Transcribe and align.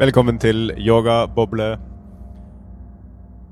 Velkommen 0.00 0.38
til 0.40 0.70
Yogaboble. 0.80 1.74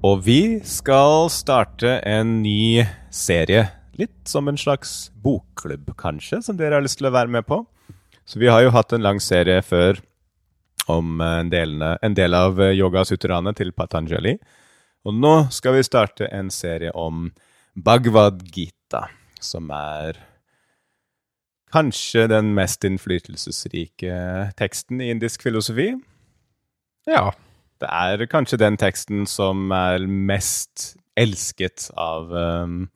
Og 0.00 0.22
vi 0.24 0.62
skal 0.64 1.26
starte 1.28 1.98
en 2.08 2.38
ny 2.40 2.86
serie. 3.12 3.66
Litt 4.00 4.32
som 4.32 4.48
en 4.48 4.56
slags 4.56 5.10
bokklubb, 5.12 5.92
kanskje, 6.00 6.40
som 6.46 6.56
dere 6.56 6.78
har 6.78 6.86
lyst 6.86 7.02
til 7.02 7.10
å 7.10 7.12
være 7.12 7.34
med 7.36 7.44
på. 7.44 7.60
Så 8.24 8.40
vi 8.40 8.48
har 8.48 8.64
jo 8.64 8.72
hatt 8.72 8.96
en 8.96 9.04
lang 9.04 9.20
serie 9.20 9.60
før 9.60 10.00
om 10.88 11.20
en, 11.20 11.52
delene, 11.52 11.98
en 12.00 12.16
del 12.16 12.40
av 12.40 12.64
yogasuteraene 12.64 13.52
til 13.52 13.76
Patanjali. 13.76 14.38
Og 15.04 15.20
nå 15.20 15.36
skal 15.52 15.76
vi 15.76 15.84
starte 15.84 16.32
en 16.32 16.48
serie 16.48 16.96
om 16.96 17.28
Bhagavad 17.76 18.40
Gita, 18.48 19.10
som 19.36 19.68
er 19.68 20.24
kanskje 21.76 22.30
den 22.32 22.54
mest 22.56 22.88
innflytelsesrike 22.88 24.54
teksten 24.56 25.04
i 25.04 25.12
indisk 25.12 25.44
filosofi. 25.44 25.92
Ja. 27.08 27.30
Det 27.78 27.88
er 27.94 28.26
kanskje 28.30 28.58
den 28.58 28.76
teksten 28.80 29.26
som 29.30 29.70
er 29.74 30.02
mest 30.06 30.96
elsket 31.18 31.88
av 31.98 32.32
um, 32.34 32.88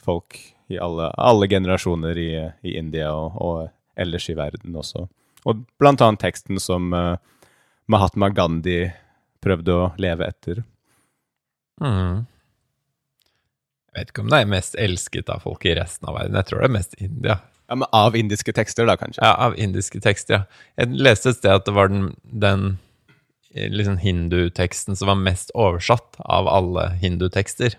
folk 0.00 0.38
i 0.72 0.78
alle, 0.80 1.10
alle 1.20 1.48
generasjoner 1.48 2.18
i, 2.18 2.30
i 2.64 2.76
India 2.80 3.10
og, 3.12 3.36
og, 3.36 3.72
ellers 4.00 4.26
i 4.32 4.34
verden 4.34 4.74
også. 4.74 5.04
Og 5.44 5.60
blant 5.78 6.02
annet 6.02 6.22
teksten 6.24 6.58
som 6.58 6.88
uh, 6.96 7.14
Mahatma 7.86 8.30
Gandhi 8.34 8.88
prøvde 9.44 9.76
å 9.76 9.90
leve 10.00 10.26
etter. 10.26 10.62
Mm. 11.84 12.24
Jeg 13.92 14.00
vet 14.00 14.10
ikke 14.10 14.24
om 14.24 14.32
det 14.32 14.40
er 14.40 14.50
mest 14.50 14.78
elsket 14.80 15.28
av 15.30 15.44
folk 15.44 15.66
i 15.68 15.76
resten 15.78 16.08
av 16.08 16.16
verden. 16.16 16.40
Jeg 16.40 16.48
tror 16.48 16.64
det 16.64 16.70
er 16.70 16.78
mest 16.78 16.96
India. 16.98 17.36
Ja, 17.68 17.76
men 17.80 17.88
Av 17.96 18.16
indiske 18.18 18.52
tekster, 18.56 18.88
da, 18.88 18.96
kanskje? 19.00 19.22
Ja, 19.22 19.36
av 19.46 19.54
indiske 19.60 20.00
tekster, 20.02 20.40
ja. 20.40 20.64
Jeg 20.80 20.98
leste 21.06 21.30
et 21.30 21.38
sted 21.38 21.54
at 21.54 21.68
det 21.68 21.76
var 21.76 21.92
den, 21.92 22.10
den 22.24 22.66
liksom 23.54 23.96
hinduteksten 24.02 24.96
som 24.96 25.10
var 25.12 25.20
mest 25.20 25.52
oversatt 25.54 26.18
av 26.18 26.48
alle 26.50 26.88
hindutekster. 27.02 27.76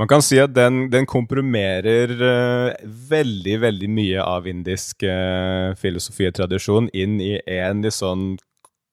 Man 0.00 0.08
kan 0.08 0.22
si 0.24 0.38
at 0.40 0.54
den, 0.56 0.86
den 0.92 1.04
komprimerer 1.08 2.12
uh, 2.16 2.86
veldig, 3.10 3.58
veldig 3.60 3.88
mye 3.92 4.22
av 4.24 4.46
indisk 4.48 5.04
uh, 5.04 5.76
filosofitradisjon 5.76 6.88
inn 6.96 7.18
i 7.20 7.34
en 7.58 7.84
sånn 7.92 8.38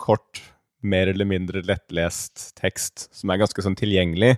kort, 0.02 0.42
mer 0.84 1.08
eller 1.10 1.26
mindre 1.26 1.64
lettlest 1.66 2.52
tekst 2.60 3.08
som 3.16 3.32
er 3.32 3.40
ganske 3.40 3.64
sånn 3.64 3.78
tilgjengelig. 3.80 4.36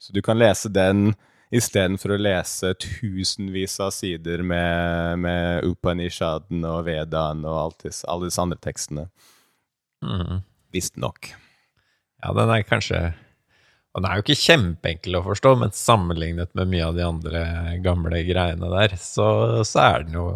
Så 0.00 0.16
du 0.16 0.22
kan 0.24 0.40
lese 0.40 0.72
den 0.72 1.12
istedenfor 1.52 2.14
å 2.14 2.22
lese 2.24 2.72
tusenvis 2.80 3.76
av 3.84 3.92
sider 3.92 4.40
med, 4.42 5.20
med 5.22 5.68
Upanishaden 5.68 6.64
og 6.66 6.86
Vedaen 6.88 7.44
og 7.44 7.58
alt 7.66 7.86
alle 8.08 8.30
disse 8.30 8.42
andre 8.42 8.58
tekstene. 8.64 9.06
Mm. 10.02 10.42
Visstnok. 10.74 11.32
Ja, 12.22 12.32
den 12.34 12.50
er 12.50 12.64
kanskje 12.66 13.12
Og 13.92 14.00
den 14.00 14.08
er 14.08 14.18
jo 14.18 14.24
ikke 14.24 14.40
kjempeenkel 14.40 15.18
å 15.18 15.24
forstå, 15.26 15.52
men 15.60 15.74
sammenlignet 15.76 16.54
med 16.56 16.70
mye 16.72 16.86
av 16.86 16.96
de 16.96 17.04
andre 17.04 17.42
gamle 17.84 18.22
greiene 18.24 18.70
der, 18.72 18.96
så, 18.96 19.26
så 19.68 19.82
er 19.84 20.06
den 20.06 20.16
jo 20.16 20.26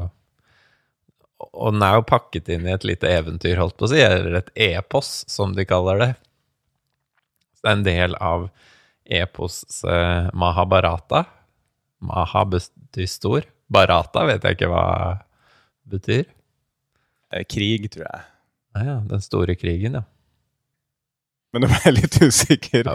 Og 1.41 1.73
den 1.73 1.85
er 1.87 1.97
jo 1.97 2.07
pakket 2.09 2.51
inn 2.53 2.69
i 2.69 2.75
et 2.75 2.85
lite 2.89 3.11
eventyr, 3.11 3.57
holdt 3.61 3.79
på 3.81 3.89
å 3.89 3.93
si, 3.93 4.03
eller 4.03 4.41
et 4.43 4.53
epos, 4.69 5.25
som 5.31 5.55
de 5.57 5.67
kaller 5.69 6.03
det. 6.03 6.13
Så 7.57 7.65
det 7.65 7.71
er 7.71 7.77
en 7.79 7.87
del 7.87 8.17
av 8.25 8.47
epos 9.07 9.85
eh, 9.85 10.31
Mahabharata. 10.35 11.25
Maha 12.07 12.45
betyr 12.53 13.11
stor. 13.11 13.47
Barata 13.73 14.25
vet 14.29 14.45
jeg 14.45 14.59
ikke 14.59 14.71
hva 14.73 14.87
betyr. 15.91 16.25
Eh, 17.33 17.45
krig, 17.49 17.89
tror 17.93 18.07
jeg. 18.09 18.25
Ja, 18.77 18.85
ja, 18.85 18.97
den 19.09 19.23
store 19.25 19.57
krigen, 19.57 19.97
ja. 19.97 20.05
Men 21.55 21.65
nå 21.65 21.71
er 21.73 21.87
jeg 21.87 21.95
litt 21.97 22.19
usikker. 22.21 22.89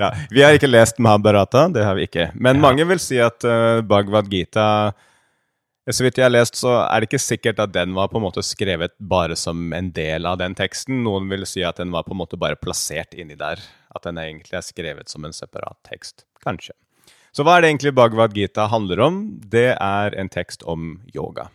Ja, 0.00 0.08
vi 0.32 0.40
har 0.40 0.56
ikke 0.56 0.70
lest 0.70 1.00
Mahabharata, 1.02 1.66
det 1.74 1.84
har 1.84 1.98
vi 1.98 2.06
ikke. 2.08 2.30
Men 2.40 2.62
mange 2.62 2.86
vil 2.88 3.00
si 3.02 3.18
at 3.20 3.44
uh, 3.44 3.82
Bhagavad 3.84 4.30
Gita 4.32 4.64
eh, 4.88 5.92
Så 5.92 6.06
vidt 6.06 6.16
jeg 6.16 6.24
har 6.24 6.32
lest, 6.32 6.56
så 6.56 6.78
er 6.86 7.02
det 7.02 7.10
ikke 7.10 7.20
sikkert 7.20 7.60
at 7.60 7.74
den 7.74 7.92
var 7.98 8.08
på 8.08 8.16
en 8.20 8.24
måte 8.24 8.44
skrevet 8.46 8.94
bare 8.96 9.36
som 9.36 9.74
en 9.76 9.92
del 9.92 10.24
av 10.30 10.38
den 10.40 10.56
teksten. 10.56 11.02
Noen 11.04 11.28
vil 11.28 11.44
si 11.48 11.64
at 11.66 11.82
den 11.82 11.92
var 11.92 12.06
på 12.08 12.16
en 12.16 12.22
måte 12.22 12.40
bare 12.40 12.56
plassert 12.56 13.12
inni 13.12 13.36
der. 13.36 13.60
At 13.92 14.08
den 14.08 14.20
egentlig 14.22 14.56
er 14.56 14.64
skrevet 14.64 15.12
som 15.12 15.28
en 15.28 15.36
separat 15.36 15.76
tekst. 15.90 16.24
Kanskje. 16.44 16.72
Så 17.36 17.44
hva 17.44 17.58
er 17.58 17.66
det 17.66 17.74
egentlig 17.74 17.96
Bhagavad 17.98 18.32
Gita 18.32 18.70
handler 18.72 19.04
om? 19.04 19.22
Det 19.52 19.74
er 19.74 20.16
en 20.16 20.32
tekst 20.32 20.64
om 20.64 20.94
yoga. 21.12 21.50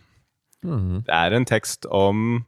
Mhm. 0.62 1.02
Det 1.08 1.14
er 1.18 1.34
en 1.34 1.50
tekst 1.50 1.90
om 1.90 2.44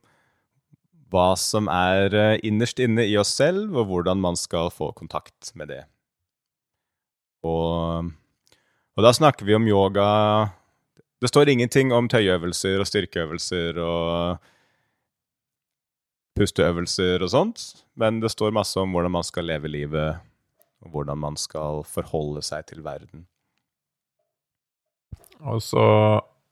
hva 1.13 1.35
som 1.39 1.71
er 1.71 2.15
eh, 2.15 2.41
innerst 2.47 2.81
inne 2.83 3.07
i 3.07 3.17
oss 3.21 3.35
selv, 3.39 3.71
og 3.77 3.91
hvordan 3.91 4.21
man 4.23 4.39
skal 4.39 4.71
få 4.75 4.91
kontakt 4.97 5.53
med 5.55 5.71
det. 5.71 5.83
Og, 7.47 8.11
og 8.97 9.05
da 9.05 9.13
snakker 9.15 9.47
vi 9.47 9.55
om 9.55 9.69
yoga 9.69 10.07
Det 11.23 11.29
står 11.31 11.53
ingenting 11.53 11.93
om 11.95 12.09
tøyøvelser 12.11 12.81
og 12.81 12.89
styrkeøvelser 12.89 13.79
og 13.81 14.43
pusteøvelser 16.37 17.23
og 17.25 17.31
sånt, 17.33 17.63
men 17.97 18.21
det 18.21 18.33
står 18.35 18.53
masse 18.53 18.77
om 18.81 18.93
hvordan 18.93 19.15
man 19.15 19.25
skal 19.25 19.49
leve 19.49 19.71
livet, 19.73 20.19
og 20.85 20.93
hvordan 20.93 21.23
man 21.23 21.39
skal 21.41 21.81
forholde 21.89 22.43
seg 22.45 22.67
til 22.69 22.85
verden. 22.85 23.25
Og 25.41 25.63
så 25.65 25.87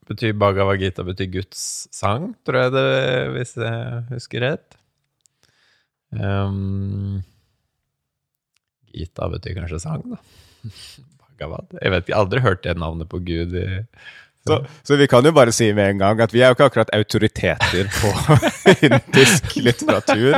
betyr 0.08 0.34
Bhagavad 0.38 0.80
Gita 0.82 1.04
betyr 1.06 1.30
Guds 1.32 1.62
sang, 1.94 2.32
tror 2.46 2.66
jeg 2.66 2.74
det, 2.74 2.88
hvis 3.36 3.54
jeg 3.60 4.02
husker 4.10 4.44
rett. 4.44 4.76
Um, 6.14 7.22
Gita 8.94 9.28
betyr 9.32 9.58
kanskje 9.58 9.82
sang, 9.82 10.04
da. 10.14 10.20
Bhagavad. 11.24 11.72
Jeg 11.80 11.94
vet 11.94 12.06
ikke, 12.06 12.18
aldri 12.20 12.44
hørt 12.44 12.62
det 12.66 12.76
navnet 12.78 13.10
på 13.10 13.18
Gud 13.26 13.56
i 13.58 13.66
Så, 14.44 14.58
så 14.84 14.96
vi 15.00 15.06
kan 15.08 15.24
jo 15.24 15.30
bare 15.32 15.52
si 15.56 15.70
med 15.72 15.94
en 15.94 16.00
gang 16.02 16.18
at 16.20 16.32
vi 16.34 16.42
er 16.44 16.50
jo 16.52 16.56
ikke 16.58 16.66
akkurat 16.68 16.90
autoriteter 16.92 17.86
på 17.94 18.10
indisk 18.90 19.54
litteratur. 19.56 20.36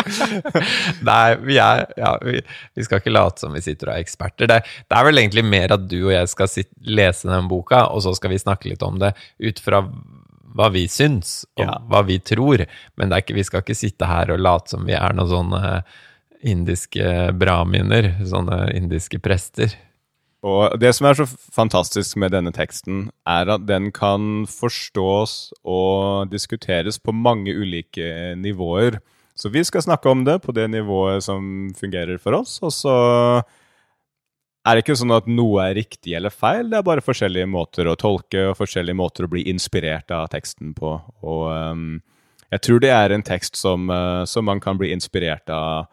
Nei, 1.07 1.35
vi 1.43 1.57
er 1.59 1.83
ja, 1.99 2.13
vi, 2.23 2.39
vi 2.79 2.87
skal 2.87 3.01
ikke 3.03 3.15
late 3.15 3.43
som 3.43 3.57
vi 3.57 3.65
sitter 3.65 3.91
og 3.91 3.97
er 3.97 4.05
eksperter. 4.05 4.47
Det, 4.53 4.61
det 4.87 4.99
er 5.01 5.09
vel 5.09 5.19
egentlig 5.25 5.45
mer 5.47 5.75
at 5.75 5.89
du 5.91 5.99
og 6.05 6.13
jeg 6.15 6.31
skal 6.31 6.51
sit, 6.53 6.71
lese 6.87 7.27
den 7.31 7.51
boka, 7.51 7.87
og 7.91 8.05
så 8.07 8.15
skal 8.15 8.31
vi 8.35 8.39
snakke 8.43 8.71
litt 8.71 8.85
om 8.87 9.01
det 9.03 9.11
ut 9.43 9.63
fra 9.65 9.83
hva 10.57 10.71
vi 10.73 10.87
syns, 10.89 11.43
og 11.59 11.67
Ja. 11.67 11.75
hva 11.91 12.05
vi 12.07 12.21
tror. 12.23 12.63
Men 12.97 13.11
det 13.11 13.25
ikke, 13.25 13.35
vi 13.37 13.45
skal 13.45 13.65
ikke 13.67 13.77
sitte 13.77 14.07
her 14.09 14.31
og 14.33 14.39
late 14.41 14.73
som 14.73 14.87
vi 14.89 14.95
er 14.97 15.13
noen 15.19 15.29
sånne 15.35 15.83
indiske 16.47 17.33
brahminer, 17.37 18.13
sånne 18.29 18.71
indiske 18.77 19.19
prester. 19.19 19.75
Og 20.45 20.77
det 20.79 20.93
som 20.95 21.09
er 21.09 21.17
så 21.19 21.27
fantastisk 21.27 22.19
med 22.21 22.35
denne 22.37 22.53
teksten, 22.55 23.09
er 23.27 23.49
at 23.57 23.65
den 23.67 23.91
kan 23.95 24.45
forstås 24.51 25.55
og 25.65 26.31
diskuteres 26.31 27.01
på 27.01 27.15
mange 27.17 27.55
ulike 27.57 28.35
nivåer. 28.39 29.01
Så 29.37 29.51
vi 29.53 29.65
skal 29.65 29.85
snakke 29.85 30.09
om 30.09 30.25
det 30.25 30.43
på 30.45 30.53
det 30.57 30.69
nivået 30.71 31.25
som 31.25 31.71
fungerer 31.77 32.21
for 32.21 32.39
oss. 32.39 32.59
Og 32.63 32.73
så 32.73 32.97
er 34.67 34.75
det 34.75 34.85
ikke 34.85 34.99
sånn 34.99 35.15
at 35.15 35.29
noe 35.31 35.63
er 35.63 35.77
riktig 35.79 36.17
eller 36.19 36.35
feil, 36.35 36.71
det 36.71 36.81
er 36.81 36.87
bare 36.87 37.05
forskjellige 37.05 37.47
måter 37.47 37.87
å 37.87 37.99
tolke 37.99 38.49
og 38.51 38.57
forskjellige 38.59 38.99
måter 38.99 39.27
å 39.27 39.31
bli 39.31 39.45
inspirert 39.53 40.11
av 40.15 40.27
teksten 40.33 40.73
på. 40.75 40.97
Og 41.23 41.45
um, 41.53 42.01
jeg 42.51 42.65
tror 42.67 42.83
det 42.83 42.91
er 42.95 43.15
en 43.15 43.25
tekst 43.27 43.59
som, 43.61 43.87
uh, 43.93 44.25
som 44.27 44.47
man 44.49 44.63
kan 44.63 44.79
bli 44.81 44.91
inspirert 44.95 45.47
av 45.55 45.87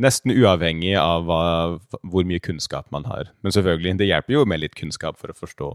nesten 0.00 0.32
uavhengig 0.34 0.94
av 1.00 1.26
hva, 1.28 1.42
hvor 2.02 2.26
mye 2.28 2.42
kunnskap 2.42 2.88
man 2.94 3.06
har. 3.08 3.30
Men 3.44 3.54
selvfølgelig, 3.54 3.98
det 4.00 4.08
hjelper 4.10 4.38
jo 4.38 4.46
med 4.48 4.64
litt 4.64 4.78
kunnskap 4.78 5.20
for 5.20 5.32
å 5.32 5.36
forstå 5.36 5.70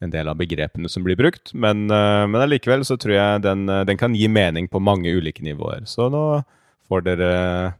en 0.00 0.12
del 0.12 0.30
av 0.32 0.38
begrepene 0.40 0.88
som 0.88 1.04
blir 1.04 1.18
brukt. 1.18 1.52
Men, 1.54 1.84
eh, 1.90 2.24
men 2.26 2.40
allikevel 2.40 2.84
så 2.88 2.96
tror 3.00 3.14
jeg 3.14 3.42
den, 3.44 3.68
eh, 3.68 3.84
den 3.84 4.00
kan 4.00 4.14
gi 4.16 4.28
mening 4.28 4.68
på 4.68 4.80
mange 4.80 5.12
ulike 5.12 5.44
nivåer. 5.44 5.86
Så 5.86 6.08
nå 6.10 6.42
får 6.88 7.04
dere 7.04 7.74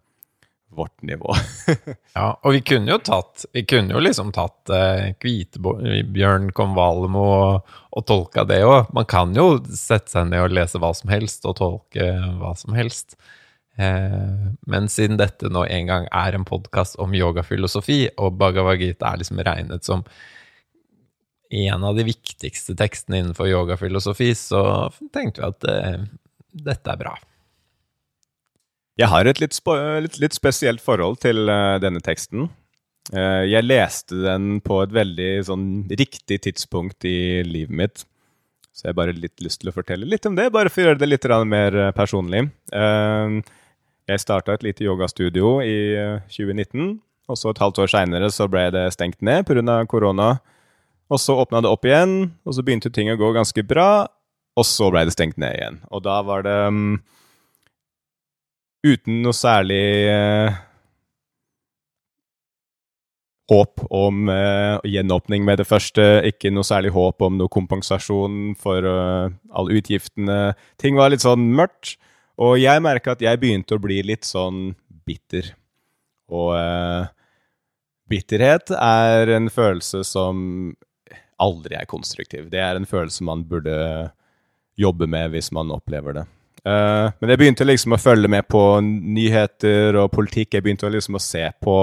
vårt 0.71 1.03
nivå. 1.03 1.35
Ja, 2.15 2.35
og 2.43 2.53
vi 2.53 2.61
kunne 2.67 2.91
jo 2.91 2.97
tatt 2.99 3.45
Vi 3.55 3.63
kunne 3.71 3.95
jo 3.95 4.01
liksom 4.03 4.33
tatt 4.35 4.71
eh, 4.75 5.13
Kvitebjørn 5.23 6.51
Konvalmo 6.51 7.23
og, 7.23 7.77
og 7.95 8.07
tolka 8.07 8.45
det 8.45 8.65
òg. 8.67 8.91
Man 8.93 9.07
kan 9.07 9.35
jo 9.35 9.61
sette 9.71 10.11
seg 10.11 10.27
ned 10.31 10.43
og 10.43 10.55
lese 10.55 10.81
hva 10.83 10.91
som 10.97 11.13
helst 11.13 11.47
og 11.47 11.57
tolke 11.61 12.11
hva 12.41 12.51
som 12.59 12.75
helst. 12.75 13.15
Eh, 13.81 14.51
men 14.69 14.89
siden 14.93 15.17
dette 15.21 15.49
nå 15.53 15.65
en 15.65 15.89
gang 15.89 16.07
er 16.13 16.37
en 16.37 16.45
podkast 16.49 16.99
om 17.01 17.15
yogafilosofi, 17.17 18.03
og 18.21 18.37
Bhagavad 18.41 18.83
Gita 18.83 19.13
er 19.13 19.23
liksom 19.23 19.41
regnet 19.47 19.87
som 19.87 20.05
en 21.51 21.85
av 21.87 21.97
de 21.99 22.05
viktigste 22.07 22.77
tekstene 22.79 23.23
innenfor 23.23 23.49
yogafilosofi, 23.51 24.31
så 24.39 24.63
tenkte 25.15 25.43
vi 25.43 25.49
at 25.49 25.69
eh, 25.71 26.07
dette 26.67 26.93
er 26.93 27.01
bra. 27.01 27.17
Jeg 29.01 29.09
har 29.09 29.27
et 29.27 29.41
litt, 29.41 29.57
litt, 30.05 30.19
litt 30.21 30.37
spesielt 30.37 30.83
forhold 30.85 31.23
til 31.23 31.49
uh, 31.49 31.79
denne 31.81 32.03
teksten. 32.05 32.51
Uh, 33.15 33.47
jeg 33.49 33.65
leste 33.65 34.19
den 34.27 34.59
på 34.61 34.83
et 34.85 34.93
veldig 34.93 35.31
sånn 35.49 35.69
riktig 35.89 36.43
tidspunkt 36.45 37.07
i 37.09 37.41
livet 37.47 37.73
mitt. 37.81 38.03
Så 38.77 38.85
jeg 38.85 38.93
har 38.93 38.99
bare 38.99 39.17
litt 39.17 39.41
lyst 39.41 39.63
til 39.63 39.71
å 39.73 39.75
fortelle 39.75 40.09
litt 40.09 40.29
om 40.29 40.37
det, 40.37 40.51
bare 40.53 40.69
for 40.69 40.83
å 40.83 40.91
gjøre 40.91 41.01
det 41.01 41.09
litt 41.09 41.27
mer 41.49 41.79
personlig. 41.97 42.45
Uh, 42.75 43.41
jeg 44.09 44.23
starta 44.23 44.55
et 44.55 44.65
lite 44.65 44.85
yogastudio 44.87 45.59
i 45.65 45.77
2019, 46.31 47.01
og 47.31 47.39
så 47.39 47.53
et 47.53 47.61
halvt 47.63 47.83
år 47.85 47.91
seinere 47.93 48.31
så 48.35 48.49
ble 48.51 48.65
det 48.75 48.89
stengt 48.95 49.21
ned 49.23 49.45
pga. 49.47 49.85
korona. 49.87 50.39
Og 51.11 51.19
så 51.19 51.35
åpna 51.43 51.61
det 51.63 51.71
opp 51.71 51.87
igjen, 51.87 52.33
og 52.47 52.55
så 52.55 52.63
begynte 52.63 52.91
ting 52.95 53.11
å 53.11 53.19
gå 53.19 53.33
ganske 53.35 53.63
bra. 53.67 54.07
Og 54.59 54.67
så 54.67 54.91
ble 54.93 55.05
det 55.07 55.15
stengt 55.15 55.39
ned 55.41 55.57
igjen. 55.59 55.79
Og 55.91 56.03
da 56.07 56.21
var 56.27 56.45
det 56.47 56.57
um, 56.71 56.99
uten 58.87 59.23
noe 59.25 59.35
særlig 59.35 59.83
uh, 60.11 60.59
håp 63.51 63.83
om 63.91 64.31
uh, 64.31 64.79
gjenåpning 64.87 65.47
med 65.47 65.63
det 65.63 65.67
første. 65.71 66.07
Ikke 66.31 66.53
noe 66.55 66.67
særlig 66.67 66.95
håp 66.95 67.23
om 67.27 67.39
noe 67.41 67.51
kompensasjon 67.51 68.55
for 68.61 68.87
uh, 68.87 69.31
alle 69.51 69.81
utgiftene. 69.81 70.41
Ting 70.83 70.99
var 70.99 71.15
litt 71.15 71.27
sånn 71.27 71.51
mørkt. 71.59 71.97
Og 72.41 72.57
jeg 72.61 72.83
merka 72.83 73.15
at 73.15 73.23
jeg 73.25 73.41
begynte 73.41 73.77
å 73.77 73.83
bli 73.83 74.01
litt 74.07 74.25
sånn 74.25 74.71
bitter. 75.07 75.51
Og 76.33 76.55
uh, 76.57 77.11
bitterhet 78.11 78.73
er 78.77 79.35
en 79.37 79.51
følelse 79.53 80.03
som 80.09 80.73
aldri 81.41 81.77
er 81.77 81.89
konstruktiv. 81.91 82.49
Det 82.53 82.61
er 82.63 82.79
en 82.79 82.89
følelse 82.89 83.25
man 83.27 83.45
burde 83.49 83.75
jobbe 84.81 85.09
med 85.11 85.35
hvis 85.35 85.51
man 85.53 85.73
opplever 85.75 86.21
det. 86.21 86.27
Uh, 86.65 87.13
men 87.21 87.33
jeg 87.33 87.41
begynte 87.41 87.67
liksom 87.69 87.97
å 87.97 88.01
følge 88.01 88.29
med 88.33 88.49
på 88.49 88.63
nyheter 88.85 89.97
og 90.01 90.11
politikk. 90.15 90.55
Jeg 90.57 90.65
begynte 90.65 90.93
liksom 90.93 91.17
å 91.21 91.25
se 91.25 91.47
på 91.61 91.77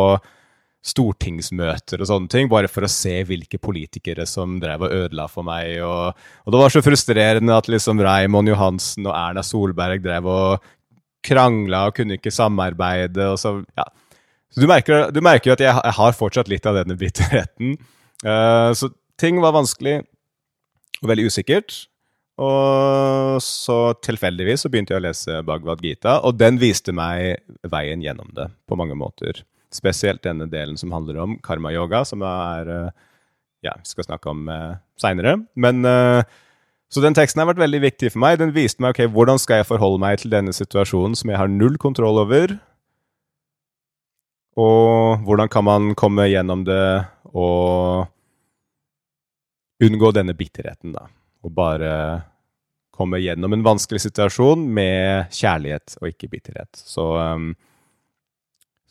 stortingsmøter 0.87 2.01
og 2.01 2.09
sånne 2.09 2.31
ting, 2.31 2.47
bare 2.51 2.69
for 2.71 2.85
å 2.87 2.91
se 2.91 3.19
hvilke 3.27 3.59
politikere 3.61 4.27
som 4.29 4.57
drev 4.61 4.85
og 4.87 4.95
ødela 4.95 5.27
for 5.31 5.47
meg. 5.47 5.75
Og, 5.83 6.15
og 6.45 6.53
det 6.53 6.61
var 6.61 6.73
så 6.73 6.83
frustrerende 6.85 7.57
at 7.57 7.69
liksom 7.71 8.01
Raymond 8.03 8.51
Johansen 8.51 9.09
og 9.09 9.15
Erna 9.15 9.43
Solberg 9.45 10.03
drev 10.05 10.29
og 10.31 10.69
krangla 11.27 11.87
og 11.89 11.97
kunne 11.97 12.17
ikke 12.17 12.33
samarbeide. 12.33 13.31
og 13.33 13.39
så, 13.41 13.57
ja. 13.77 13.87
Så 14.53 14.63
du 14.63 14.67
merker, 14.69 15.11
jo 15.11 15.57
at 15.57 15.65
jeg, 15.65 15.73
jeg, 15.75 15.97
har 15.99 16.15
fortsatt 16.17 16.49
litt 16.51 16.65
av 16.69 16.79
denne 16.79 16.97
bitterheten. 16.99 17.75
Uh, 18.23 18.71
så 18.73 18.89
ting 19.19 19.41
var 19.43 19.55
vanskelig 19.57 19.99
og 21.03 21.11
veldig 21.11 21.27
usikkert. 21.27 21.83
Og 22.37 23.41
så 23.41 23.77
tilfeldigvis 24.05 24.63
så 24.63 24.69
begynte 24.69 24.93
jeg 24.93 25.01
å 25.01 25.05
lese 25.07 25.41
Bhagavad 25.45 25.81
Gita, 25.81 26.19
og 26.21 26.37
den 26.37 26.59
viste 26.61 26.93
meg 26.93 27.41
veien 27.65 28.03
gjennom 28.05 28.29
det 28.37 28.51
på 28.69 28.77
mange 28.77 28.97
måter. 28.97 29.41
Spesielt 29.77 30.23
denne 30.25 30.49
delen 30.49 30.79
som 30.79 30.93
handler 30.95 31.21
om 31.21 31.37
karma-yoga, 31.45 32.01
som 32.09 32.25
er 32.25 32.73
eh, 32.73 33.05
ja, 33.65 33.73
vi 33.77 33.89
skal 33.89 34.05
snakke 34.05 34.29
om 34.31 34.47
uh, 34.49 34.77
seinere. 35.01 35.37
Men 35.55 35.85
uh, 35.85 36.23
Så 36.93 37.01
den 37.03 37.17
teksten 37.17 37.41
har 37.41 37.49
vært 37.49 37.59
veldig 37.59 37.81
viktig 37.83 38.13
for 38.13 38.23
meg. 38.23 38.37
Den 38.39 38.53
viste 38.55 38.83
meg 38.83 38.95
ok, 38.95 39.09
hvordan 39.11 39.41
skal 39.41 39.59
jeg 39.59 39.67
forholde 39.67 39.99
meg 39.99 40.21
til 40.21 40.31
denne 40.31 40.53
situasjonen 40.55 41.17
som 41.19 41.33
jeg 41.33 41.39
har 41.41 41.51
null 41.51 41.75
kontroll 41.81 42.21
over. 42.21 42.53
Og 44.57 45.25
hvordan 45.27 45.51
kan 45.51 45.67
man 45.67 45.91
komme 45.99 46.29
gjennom 46.31 46.63
det 46.65 47.03
og 47.35 48.07
unngå 49.83 50.13
denne 50.15 50.33
bitterheten, 50.37 50.95
da. 50.95 51.05
Og 51.45 51.51
bare 51.53 51.91
komme 52.95 53.19
gjennom 53.21 53.53
en 53.53 53.65
vanskelig 53.67 54.01
situasjon 54.07 54.63
med 54.73 55.27
kjærlighet 55.35 55.99
og 55.99 56.07
ikke 56.09 56.31
bitterhet. 56.31 56.71
Så 56.79 57.03
um, 57.19 57.51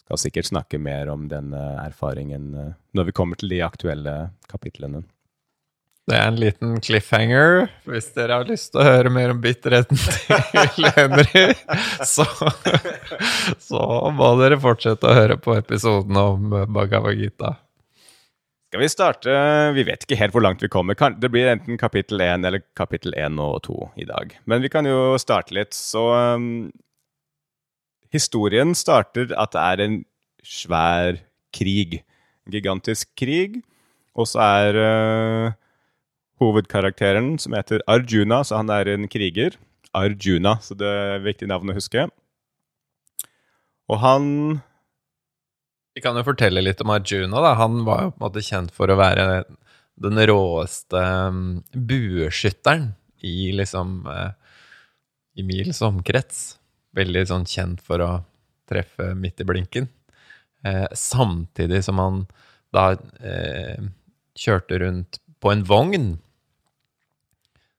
skal 0.06 0.22
sikkert 0.22 0.48
snakke 0.48 0.78
mer 0.78 1.10
om 1.12 1.26
den 1.30 1.52
erfaringen 1.56 2.48
uh, 2.54 2.72
når 2.94 3.10
vi 3.10 3.14
kommer 3.18 3.38
til 3.40 3.50
de 3.52 3.60
aktuelle 3.66 4.16
kapitlene. 4.50 5.02
Det 6.06 6.14
er 6.14 6.28
en 6.30 6.38
liten 6.38 6.76
cliffhanger. 6.78 7.64
Hvis 7.90 8.12
dere 8.14 8.38
har 8.38 8.46
lyst 8.46 8.70
til 8.70 8.78
å 8.78 8.86
høre 8.86 9.10
mer 9.10 9.32
om 9.34 9.40
bitterheten 9.42 9.98
til 9.98 10.86
Henry, 10.94 11.48
så, 12.06 12.26
så 13.58 13.82
må 14.14 14.30
dere 14.38 14.60
fortsette 14.62 15.10
å 15.10 15.16
høre 15.18 15.38
på 15.42 15.56
episoden 15.58 16.20
om 16.22 16.54
Bhagavad 16.70 17.18
Gita. 17.18 17.56
Skal 18.66 18.82
vi 18.82 18.88
starte 18.90 19.34
Vi 19.72 19.84
vet 19.86 20.02
ikke 20.04 20.18
helt 20.20 20.34
hvor 20.34 20.42
langt 20.46 20.62
vi 20.62 20.70
kommer. 20.70 20.94
Det 20.94 21.30
blir 21.32 21.50
enten 21.50 21.78
kapittel 21.80 22.22
1 22.22 22.46
eller 22.46 22.62
kapittel 22.78 23.14
1 23.18 23.42
og 23.42 23.60
2 23.66 23.76
i 24.02 24.06
dag. 24.06 24.34
Men 24.44 24.62
vi 24.62 24.70
kan 24.70 24.86
jo 24.86 25.16
starte 25.22 25.54
litt. 25.58 25.74
Så 25.74 26.06
um, 26.12 26.68
Historien 28.16 28.74
starter 28.76 29.32
at 29.36 29.54
det 29.54 29.62
er 29.62 29.84
en 29.84 29.96
svær 30.46 31.20
krig. 31.54 32.00
En 32.46 32.54
gigantisk 32.56 33.10
krig. 33.18 33.60
Og 34.16 34.28
så 34.30 34.40
er 34.40 34.78
uh, 34.80 35.56
hovedkarakteren, 36.40 37.34
som 37.42 37.56
heter 37.56 37.84
Arjuna, 37.90 38.42
så 38.44 38.62
han 38.62 38.72
er 38.72 38.94
en 38.94 39.08
kriger. 39.12 39.58
Arjuna, 39.96 40.56
så 40.64 40.76
det 40.76 40.88
er 40.88 41.18
et 41.18 41.26
viktig 41.26 41.48
navn 41.50 41.72
å 41.72 41.76
huske. 41.76 42.08
Og 43.86 44.00
han 44.02 44.26
vi 45.96 46.02
kan 46.04 46.18
jo 46.18 46.26
fortelle 46.26 46.60
litt 46.60 46.82
om 46.84 46.92
Arjuna. 46.92 47.40
da. 47.40 47.54
Han 47.56 47.80
var 47.86 48.02
jo 48.04 48.10
på 48.12 48.20
en 48.20 48.26
måte 48.26 48.44
kjent 48.44 48.74
for 48.76 48.92
å 48.92 48.98
være 49.00 49.46
den 50.04 50.20
råeste 50.28 51.00
mm, 51.32 51.46
bueskytteren 51.72 52.90
i 53.24 53.48
liksom 53.56 54.02
eh, 54.12 54.34
i 55.40 55.44
mils 55.46 55.80
omkrets. 55.84 56.58
Veldig 56.96 57.26
sånn 57.28 57.46
kjent 57.48 57.82
for 57.84 58.02
å 58.02 58.10
treffe 58.66 59.12
midt 59.18 59.42
i 59.42 59.46
blinken. 59.48 59.88
Eh, 60.66 60.86
samtidig 60.96 61.82
som 61.84 62.00
han 62.02 62.22
da 62.74 62.94
eh, 63.20 63.84
kjørte 64.36 64.80
rundt 64.82 65.20
på 65.40 65.52
en 65.52 65.64
vogn. 65.66 66.08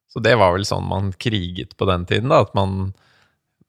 Så 0.08 0.22
det 0.24 0.38
var 0.40 0.54
vel 0.56 0.66
sånn 0.66 0.88
man 0.88 1.12
kriget 1.20 1.76
på 1.78 1.88
den 1.90 2.06
tiden, 2.10 2.32
da. 2.32 2.44
At 2.46 2.56
man 2.58 2.94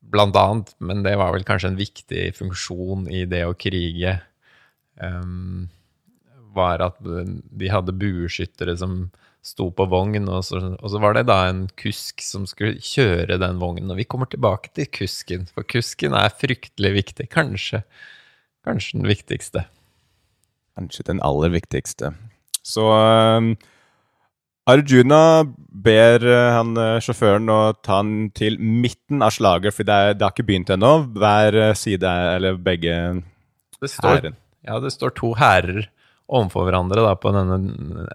blant 0.09 0.37
annet, 0.39 0.73
men 0.81 1.03
det 1.05 1.17
var 1.21 1.35
vel 1.35 1.45
kanskje 1.49 1.73
en 1.73 1.81
viktig 1.81 2.31
funksjon 2.39 3.09
i 3.13 3.25
det 3.29 3.43
å 3.45 3.57
krige 3.59 4.15
um, 5.03 5.67
var 6.57 6.81
at 6.85 6.97
de 7.03 7.69
hadde 7.69 7.97
bueskyttere 7.97 8.77
som 8.81 9.03
sto 9.49 9.69
på 9.75 9.87
vogn, 9.89 10.29
og 10.29 10.45
så, 10.47 10.61
og 10.77 10.93
så, 10.93 11.01
var 11.03 11.17
det 11.17 11.27
da 11.31 11.39
en 11.49 11.65
kusk 11.81 12.23
som 12.25 12.45
skulle 12.49 12.83
kjøre 12.85 13.39
den 13.41 13.61
vognen. 13.63 13.91
Og 13.93 14.01
vi 14.01 14.07
kommer 14.09 14.29
tilbake 14.31 14.73
til 14.77 14.89
kusken, 14.93 15.49
for 15.55 15.67
kusken 15.69 16.17
er 16.19 16.35
fryktelig 16.35 16.93
viktig. 16.99 17.29
Kanskje, 17.33 17.83
kanskje 18.67 19.01
den 19.01 19.11
viktigste. 19.11 19.65
Kanskje 20.79 21.09
den 21.09 21.23
aller 21.27 21.53
viktigste. 21.55 22.13
Så 22.67 22.85
um, 22.85 23.55
Arjuna 24.69 25.23
ber 25.57 26.25
uh, 26.29 26.55
han 26.59 26.75
uh, 26.77 26.99
sjåføren 27.03 27.49
å 27.51 27.61
ta 27.81 28.03
han 28.03 28.29
til 28.37 28.59
midten 28.61 29.25
av 29.25 29.33
slaget, 29.35 29.75
for 29.75 29.89
det, 29.89 29.95
er, 29.97 30.19
det 30.19 30.27
har 30.27 30.35
ikke 30.37 30.49
begynt 30.51 30.75
ennå. 30.75 30.93
Hver 31.17 31.57
uh, 31.57 31.71
side, 31.79 32.17
eller 32.37 32.61
begge 32.61 32.99
hæren. 33.81 34.37
Ja, 34.67 34.77
det 34.83 34.93
står 34.93 35.15
to 35.17 35.33
hærer 35.39 35.87
overfor 36.29 36.67
hverandre 36.69 37.03
da, 37.05 37.15
på 37.17 37.33
denne, 37.33 37.57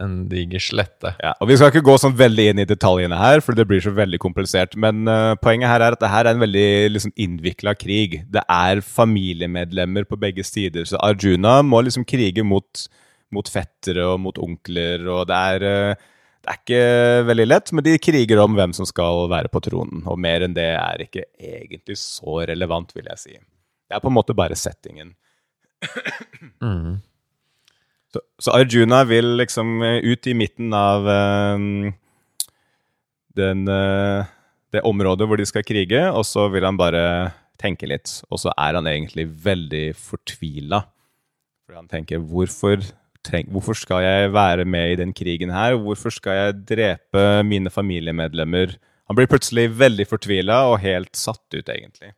en 0.01 0.15
diger 0.29 0.61
slette. 0.61 1.13
Ja, 1.23 1.33
og 1.41 1.49
Vi 1.49 1.57
skal 1.57 1.71
ikke 1.71 1.85
gå 1.85 1.95
sånn 2.01 2.15
veldig 2.17 2.45
inn 2.51 2.61
i 2.61 2.67
detaljene 2.69 3.17
her, 3.17 3.41
for 3.41 3.57
det 3.57 3.65
blir 3.69 3.81
så 3.83 3.93
veldig 3.95 4.19
komplisert. 4.21 4.77
Men 4.79 5.07
uh, 5.09 5.33
poenget 5.41 5.71
her 5.71 5.85
er 5.85 5.97
at 5.97 6.03
det 6.03 6.11
her 6.13 6.27
er 6.27 6.37
en 6.37 6.43
veldig 6.43 6.67
liksom, 6.93 7.13
innvikla 7.25 7.73
krig. 7.79 8.19
Det 8.33 8.43
er 8.45 8.83
familiemedlemmer 8.85 10.05
på 10.09 10.19
begge 10.21 10.45
sider. 10.45 10.85
Så 10.89 11.01
Arjuna 11.01 11.61
må 11.65 11.81
liksom 11.85 12.05
krige 12.09 12.45
mot, 12.45 12.85
mot 13.33 13.49
fettere 13.49 14.05
og 14.11 14.21
mot 14.21 14.37
onkler, 14.41 15.07
og 15.09 15.25
det 15.31 15.39
er 15.53 15.69
uh, 15.69 16.09
det 16.43 16.51
er 16.51 16.59
ikke 16.59 17.27
veldig 17.29 17.43
lett, 17.47 17.71
men 17.71 17.85
de 17.85 17.91
kriger 18.03 18.41
om 18.43 18.57
hvem 18.57 18.73
som 18.75 18.83
skal 18.83 19.29
være 19.31 19.47
på 19.47 19.61
tronen. 19.63 20.01
Og 20.11 20.17
mer 20.19 20.43
enn 20.43 20.55
det 20.55 20.73
er 20.75 21.05
ikke 21.05 21.23
egentlig 21.39 21.95
så 22.01 22.41
relevant, 22.49 22.91
vil 22.97 23.07
jeg 23.13 23.21
si. 23.21 23.37
Det 23.87 23.95
er 23.95 24.03
på 24.03 24.11
en 24.11 24.17
måte 24.17 24.35
bare 24.35 24.57
settingen. 24.59 25.13
Mm. 26.59 26.99
Så, 28.13 28.21
så, 28.37 28.53
Arjuna 28.59 29.01
vil 29.09 29.35
liksom 29.39 29.81
eh, 29.81 29.99
ut 30.05 30.27
i 30.29 30.35
midten 30.37 30.73
av 30.77 31.07
um, 31.09 31.93
den, 33.33 33.63
uh, 33.65 34.25
det 34.73 34.83
området 34.85 35.27
hvor 35.27 35.39
de 35.41 35.47
skal 35.49 35.65
krige, 35.65 36.03
og 36.11 36.25
så 36.29 36.45
vil 36.53 36.67
han 36.67 36.77
bare 36.77 37.33
tenke 37.61 37.89
litt. 37.89 38.19
Og 38.29 38.43
så 38.43 38.53
er 38.53 38.77
han 38.77 38.89
egentlig 38.89 39.25
veldig 39.45 39.85
fortvila. 39.97 40.83
For 41.65 41.79
han 41.79 41.89
tenker 41.89 42.21
hvorfor, 42.21 42.83
treng, 43.25 43.49
hvorfor 43.53 43.77
skal 43.79 44.05
jeg 44.05 44.33
være 44.35 44.67
med 44.69 44.93
i 44.93 44.99
den 44.99 45.13
krigen 45.17 45.53
her? 45.53 45.79
Hvorfor 45.81 46.13
skal 46.13 46.37
jeg 46.37 46.59
drepe 46.69 47.23
mine 47.47 47.73
familiemedlemmer? 47.73 48.75
Han 49.09 49.17
blir 49.17 49.31
plutselig 49.31 49.71
veldig 49.79 50.05
fortvila 50.09 50.67
og 50.69 50.83
helt 50.83 51.17
satt 51.17 51.47
ut, 51.55 51.65
egentlig. 51.65 52.13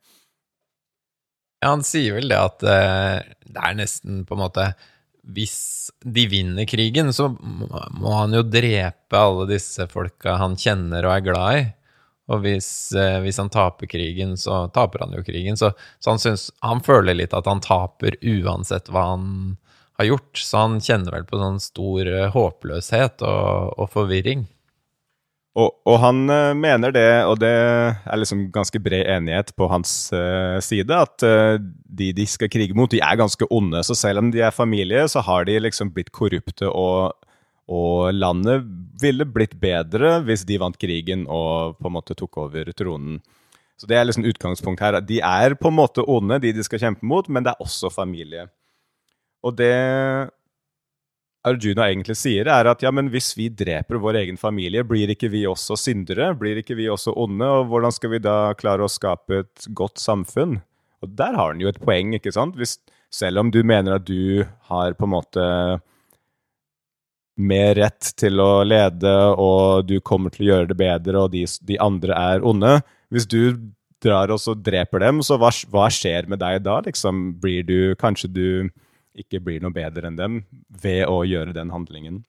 Ja, 1.63 1.71
han 1.71 1.85
sier 1.87 2.17
vel 2.17 2.27
det 2.29 2.41
at 2.41 2.67
uh, 2.67 3.23
det 3.47 3.63
er 3.63 3.79
nesten 3.79 4.25
på 4.27 4.35
en 4.35 4.43
måte 4.43 4.67
Hvis 5.25 5.89
de 6.05 6.27
vinner 6.29 6.67
krigen, 6.69 7.09
så 7.13 7.31
må 7.41 8.11
han 8.13 8.35
jo 8.35 8.43
drepe 8.45 9.17
alle 9.17 9.47
disse 9.49 9.87
folka 9.89 10.35
han 10.37 10.57
kjenner 10.59 11.07
og 11.07 11.15
er 11.15 11.25
glad 11.25 11.59
i. 11.61 11.65
Og 12.31 12.41
hvis, 12.41 12.69
uh, 12.97 13.19
hvis 13.21 13.37
han 13.41 13.51
taper 13.53 13.89
krigen, 13.89 14.33
så 14.37 14.65
taper 14.73 15.05
han 15.05 15.13
jo 15.17 15.23
krigen. 15.25 15.57
Så, 15.57 15.71
så 16.01 16.13
han, 16.13 16.21
synes, 16.21 16.49
han 16.65 16.81
føler 16.85 17.17
litt 17.17 17.35
at 17.37 17.49
han 17.49 17.61
taper 17.61 18.17
uansett 18.21 18.89
hva 18.89 19.11
han 19.11 19.27
har 19.99 20.09
gjort. 20.09 20.41
Så 20.41 20.63
han 20.63 20.79
kjenner 20.81 21.13
vel 21.19 21.27
på 21.29 21.41
sånn 21.41 21.61
stor 21.61 22.09
uh, 22.09 22.27
håpløshet 22.33 23.25
og, 23.25 23.75
og 23.77 23.91
forvirring. 23.93 24.47
Og, 25.55 25.71
og, 25.87 25.95
han 26.03 26.25
uh, 26.27 26.51
mener 26.57 26.91
det, 26.91 27.07
og 27.23 27.37
det 27.39 27.49
er 27.55 28.19
liksom 28.19 28.49
ganske 28.51 28.79
bred 28.83 29.07
enighet 29.07 29.53
på 29.55 29.69
hans 29.71 29.93
uh, 30.11 30.59
side, 30.59 30.91
at 30.91 31.23
uh, 31.23 31.55
de 31.87 32.09
de 32.17 32.25
skal 32.27 32.51
krige 32.51 32.75
mot, 32.75 32.91
de 32.91 32.99
er 32.99 33.15
ganske 33.15 33.47
onde. 33.47 33.79
Så 33.87 33.95
selv 33.95 34.19
om 34.19 34.33
de 34.33 34.43
er 34.43 34.51
familie, 34.55 35.05
så 35.07 35.23
har 35.23 35.47
de 35.47 35.55
liksom 35.63 35.93
blitt 35.95 36.11
korrupte, 36.11 36.67
og, 36.67 37.15
og 37.71 38.11
landet 38.11 38.67
ville 38.99 39.23
blitt 39.25 39.55
bedre 39.61 40.19
hvis 40.27 40.43
de 40.43 40.59
vant 40.59 40.75
krigen 40.77 41.23
og 41.31 41.79
på 41.79 41.87
en 41.87 41.95
måte 41.95 42.19
tok 42.19 42.43
over 42.49 42.75
tronen. 42.75 43.23
Så 43.79 43.87
det 43.87 43.95
er 43.95 44.07
liksom 44.07 44.27
utgangspunkt 44.27 44.83
her. 44.83 44.99
De 45.03 45.21
er 45.23 45.55
på 45.59 45.71
en 45.71 45.79
måte 45.79 46.03
onde, 46.03 46.39
de 46.43 46.51
de 46.55 46.63
skal 46.67 46.83
kjempe 46.83 47.07
mot, 47.07 47.27
men 47.31 47.43
det 47.47 47.55
er 47.55 47.63
også 47.63 47.91
familie. 47.91 48.49
Og 49.43 49.55
det 49.55 49.71
Arjuna 51.45 51.89
egentlig 51.91 52.15
sier, 52.17 52.47
er 52.49 52.69
at 52.71 52.81
ja, 52.81 52.89
men 52.95 53.11
hvis 53.13 53.33
vi 53.37 53.51
dreper 53.53 53.99
vår 54.01 54.17
egen 54.23 54.39
familie, 54.41 54.81
blir 54.87 55.11
ikke 55.13 55.29
vi 55.29 55.43
også 55.45 55.77
syndere? 55.77 56.31
Blir 56.37 56.57
ikke 56.61 56.77
vi 56.77 56.87
også 56.89 57.13
onde? 57.21 57.45
Og 57.45 57.69
hvordan 57.69 57.93
skal 57.93 58.15
vi 58.15 58.21
da 58.23 58.37
klare 58.57 58.85
å 58.85 58.91
skape 58.91 59.43
et 59.43 59.67
godt 59.77 60.01
samfunn? 60.01 60.57
Og 61.05 61.11
der 61.13 61.37
har 61.37 61.53
han 61.53 61.61
jo 61.61 61.69
et 61.69 61.81
poeng, 61.83 62.15
ikke 62.17 62.33
sant? 62.33 62.57
Hvis, 62.57 62.79
selv 63.13 63.43
om 63.43 63.51
du 63.53 63.61
mener 63.67 63.99
at 63.99 64.07
du 64.07 64.45
har 64.71 64.97
på 64.97 65.05
en 65.05 65.13
måte 65.13 65.45
mer 67.35 67.75
rett 67.77 68.13
til 68.17 68.39
å 68.39 68.63
lede, 68.65 69.13
og 69.37 69.85
du 69.89 69.99
kommer 69.99 70.33
til 70.33 70.45
å 70.45 70.51
gjøre 70.53 70.71
det 70.71 70.79
bedre, 70.79 71.25
og 71.25 71.33
de, 71.35 71.43
de 71.67 71.79
andre 71.83 72.15
er 72.15 72.45
onde 72.47 72.79
Hvis 73.13 73.27
du 73.29 73.57
drar 74.03 74.31
og 74.33 74.39
så 74.41 74.55
dreper 74.57 75.03
dem, 75.03 75.21
så 75.23 75.37
hva, 75.39 75.51
hva 75.71 75.89
skjer 75.93 76.29
med 76.31 76.41
deg 76.41 76.63
da? 76.65 76.79
Liksom, 76.85 77.35
blir 77.41 77.67
du 77.67 77.95
Kanskje 78.01 78.31
du 78.31 78.47
ikke 79.15 79.41
blir 79.43 79.63
noe 79.63 79.73
bedre 79.75 80.09
enn 80.09 80.19
dem 80.19 80.39
ved 80.81 81.05
å 81.07 81.23
gjøre 81.27 81.55
den 81.55 81.71
handlingen. 81.73 82.23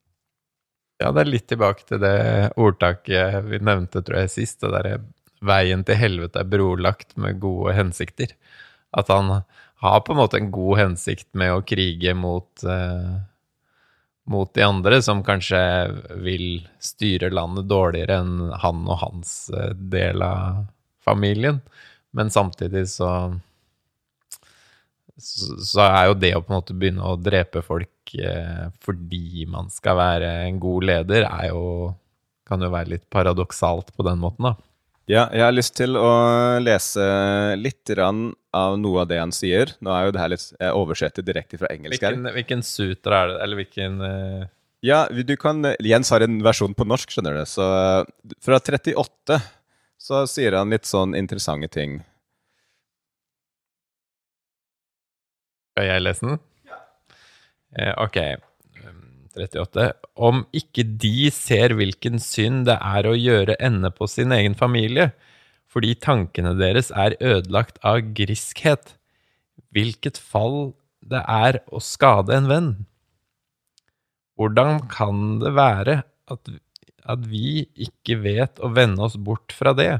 Ja, 0.97 1.11
det 1.13 1.23
er 1.23 1.29
litt 1.29 1.47
tilbake 1.51 1.85
til 1.85 2.01
det 2.01 2.17
ordtaket 2.57 3.43
vi 3.45 3.59
nevnte, 3.61 4.01
tror 4.01 4.23
jeg, 4.23 4.33
sist. 4.33 4.61
Det 4.63 4.73
derre 4.73 4.97
'veien 5.45 5.83
til 5.85 5.99
helvete 5.99 6.41
er 6.41 6.49
brolagt 6.49 7.13
med 7.17 7.39
gode 7.39 7.75
hensikter'. 7.77 8.33
At 8.97 9.11
han 9.13 9.43
har 9.83 9.99
på 10.01 10.13
en 10.13 10.17
måte 10.17 10.39
en 10.39 10.51
god 10.51 10.79
hensikt 10.79 11.27
med 11.37 11.53
å 11.53 11.61
krige 11.61 12.15
mot, 12.17 12.63
eh, 12.63 13.19
mot 14.25 14.53
de 14.53 14.63
andre, 14.63 15.01
som 15.01 15.23
kanskje 15.23 15.61
vil 16.23 16.67
styre 16.79 17.29
landet 17.29 17.67
dårligere 17.69 18.17
enn 18.23 18.51
han 18.63 18.87
og 18.87 18.97
hans 19.03 19.49
eh, 19.53 19.75
del 19.77 20.23
av 20.25 20.65
familien. 21.05 21.61
Men 22.11 22.33
samtidig 22.33 22.87
så 22.89 23.39
så, 25.17 25.57
så, 25.65 25.83
er 25.85 26.09
jo 26.09 26.17
det 26.21 26.33
å 26.37 26.41
på 26.43 26.53
en 26.53 26.59
måte 26.59 26.75
begynne 26.77 27.05
å 27.05 27.17
drepe 27.19 27.63
folk 27.65 28.13
eh, 28.21 28.67
fordi 28.85 29.47
man 29.49 29.71
skal 29.73 29.97
være 29.99 30.31
en 30.45 30.59
god 30.61 30.87
leder, 30.91 31.25
er 31.27 31.49
jo 31.51 31.63
kan 32.47 32.63
jo 32.63 32.71
være 32.71 32.93
litt 32.93 33.05
paradoksalt 33.11 33.91
på 33.95 34.05
den 34.07 34.21
måten, 34.21 34.47
da. 34.47 34.55
Ja, 35.07 35.29
jeg 35.31 35.43
har 35.45 35.53
lyst 35.55 35.77
til 35.79 35.95
å 35.95 36.09
lese 36.59 37.03
litt 37.55 37.91
av 37.95 38.73
noe 38.79 39.03
av 39.03 39.07
det 39.07 39.21
han 39.21 39.31
sier. 39.31 39.71
Nå 39.79 39.93
er 39.93 40.07
jo 40.07 40.13
det 40.15 40.19
her 40.19 40.31
litt 40.33 40.43
Jeg 40.51 40.75
oversetter 40.75 41.23
direkte 41.23 41.59
fra 41.61 41.69
engelsk 41.71 41.95
hvilken, 41.95 42.27
her. 42.27 42.35
Hvilken 42.35 42.63
suter 42.67 43.15
er 43.15 43.31
det, 43.31 43.37
eller 43.45 43.61
hvilken 43.61 44.01
uh... 44.03 44.49
Ja, 44.83 45.05
du 45.07 45.33
kan 45.39 45.63
Jens 45.79 46.11
har 46.11 46.25
en 46.25 46.41
versjon 46.43 46.75
på 46.75 46.85
norsk, 46.87 47.15
skjønner 47.15 47.39
du. 47.39 47.45
Så 47.47 47.63
fra 48.43 48.59
38 48.59 49.39
så 50.07 50.25
sier 50.29 50.59
han 50.59 50.75
litt 50.75 50.87
sånn 50.87 51.15
interessante 51.17 51.71
ting. 51.71 52.01
Skal 55.77 55.91
jeg 55.91 56.01
lese 56.01 56.25
den? 56.25 56.37
Ja. 56.65 56.77
Eh, 57.77 57.91
ok. 58.01 58.15
38. 59.37 59.83
Om 60.17 60.39
ikke 60.57 60.81
de 60.81 61.27
ser 61.29 61.75
hvilken 61.77 62.15
synd 62.17 62.63
det 62.65 62.79
er 62.81 63.05
å 63.05 63.11
gjøre 63.13 63.53
ende 63.61 63.91
på 63.93 64.07
sin 64.09 64.33
egen 64.33 64.55
familie, 64.57 65.11
fordi 65.69 65.91
tankene 66.01 66.55
deres 66.57 66.89
er 66.89 67.13
ødelagt 67.21 67.77
av 67.85 67.99
griskhet, 68.17 68.95
hvilket 69.69 70.17
fall 70.17 70.71
det 71.05 71.21
er 71.21 71.59
å 71.69 71.77
skade 71.77 72.33
en 72.33 72.49
venn. 72.49 72.71
Hvordan 74.41 74.81
kan 74.89 75.37
det 75.43 75.51
være 75.59 75.99
at, 76.33 76.49
at 77.05 77.29
vi 77.29 77.67
ikke 77.85 78.17
vet 78.23 78.57
å 78.65 78.71
vende 78.73 79.05
oss 79.05 79.19
bort 79.21 79.53
fra 79.53 79.75
det? 79.77 79.91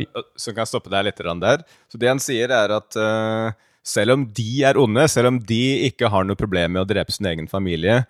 Vi 0.00 0.08
så 0.10 0.50
kan 0.50 0.64
jeg 0.64 0.72
stoppe 0.74 0.90
deg 0.90 1.06
litt 1.06 1.22
der. 1.46 1.62
Så 1.86 2.02
det 2.02 2.10
han 2.10 2.18
sier, 2.18 2.50
er 2.50 2.74
at 2.80 2.98
uh 2.98 3.54
selv 3.86 4.16
om 4.16 4.24
de 4.34 4.62
er 4.66 4.78
onde, 4.80 5.06
selv 5.08 5.30
om 5.30 5.40
de 5.48 5.62
ikke 5.86 6.10
har 6.10 6.26
noe 6.26 6.38
problem 6.38 6.74
med 6.74 6.82
å 6.82 6.88
drepe 6.90 7.14
sin 7.14 7.28
egen 7.30 7.46
familie. 7.50 8.02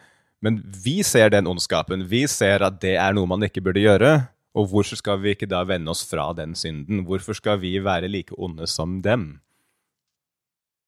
Men 0.45 0.61
vi 0.65 1.03
ser 1.05 1.33
den 1.33 1.49
ondskapen. 1.49 2.07
Vi 2.09 2.25
ser 2.31 2.65
at 2.65 2.81
det 2.83 2.97
er 3.01 3.17
noe 3.17 3.29
man 3.29 3.45
ikke 3.45 3.65
burde 3.65 3.85
gjøre. 3.85 4.15
Og 4.57 4.71
hvorfor 4.73 4.97
skal 4.97 5.21
vi 5.21 5.35
ikke 5.37 5.49
da 5.51 5.61
vende 5.69 5.93
oss 5.93 6.05
fra 6.09 6.31
den 6.37 6.55
synden? 6.57 7.05
Hvorfor 7.09 7.37
skal 7.37 7.61
vi 7.61 7.77
være 7.85 8.09
like 8.09 8.37
onde 8.41 8.69
som 8.71 9.03
dem? 9.05 9.35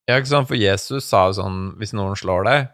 Ja, 0.09 0.17
ikke 0.17 0.33
sant? 0.33 0.49
For 0.49 0.57
Jesus 0.57 1.05
sa 1.05 1.27
jo 1.29 1.37
sånn 1.37 1.57
Hvis 1.77 1.93
noen 1.93 2.17
slår 2.17 2.47
deg, 2.49 2.69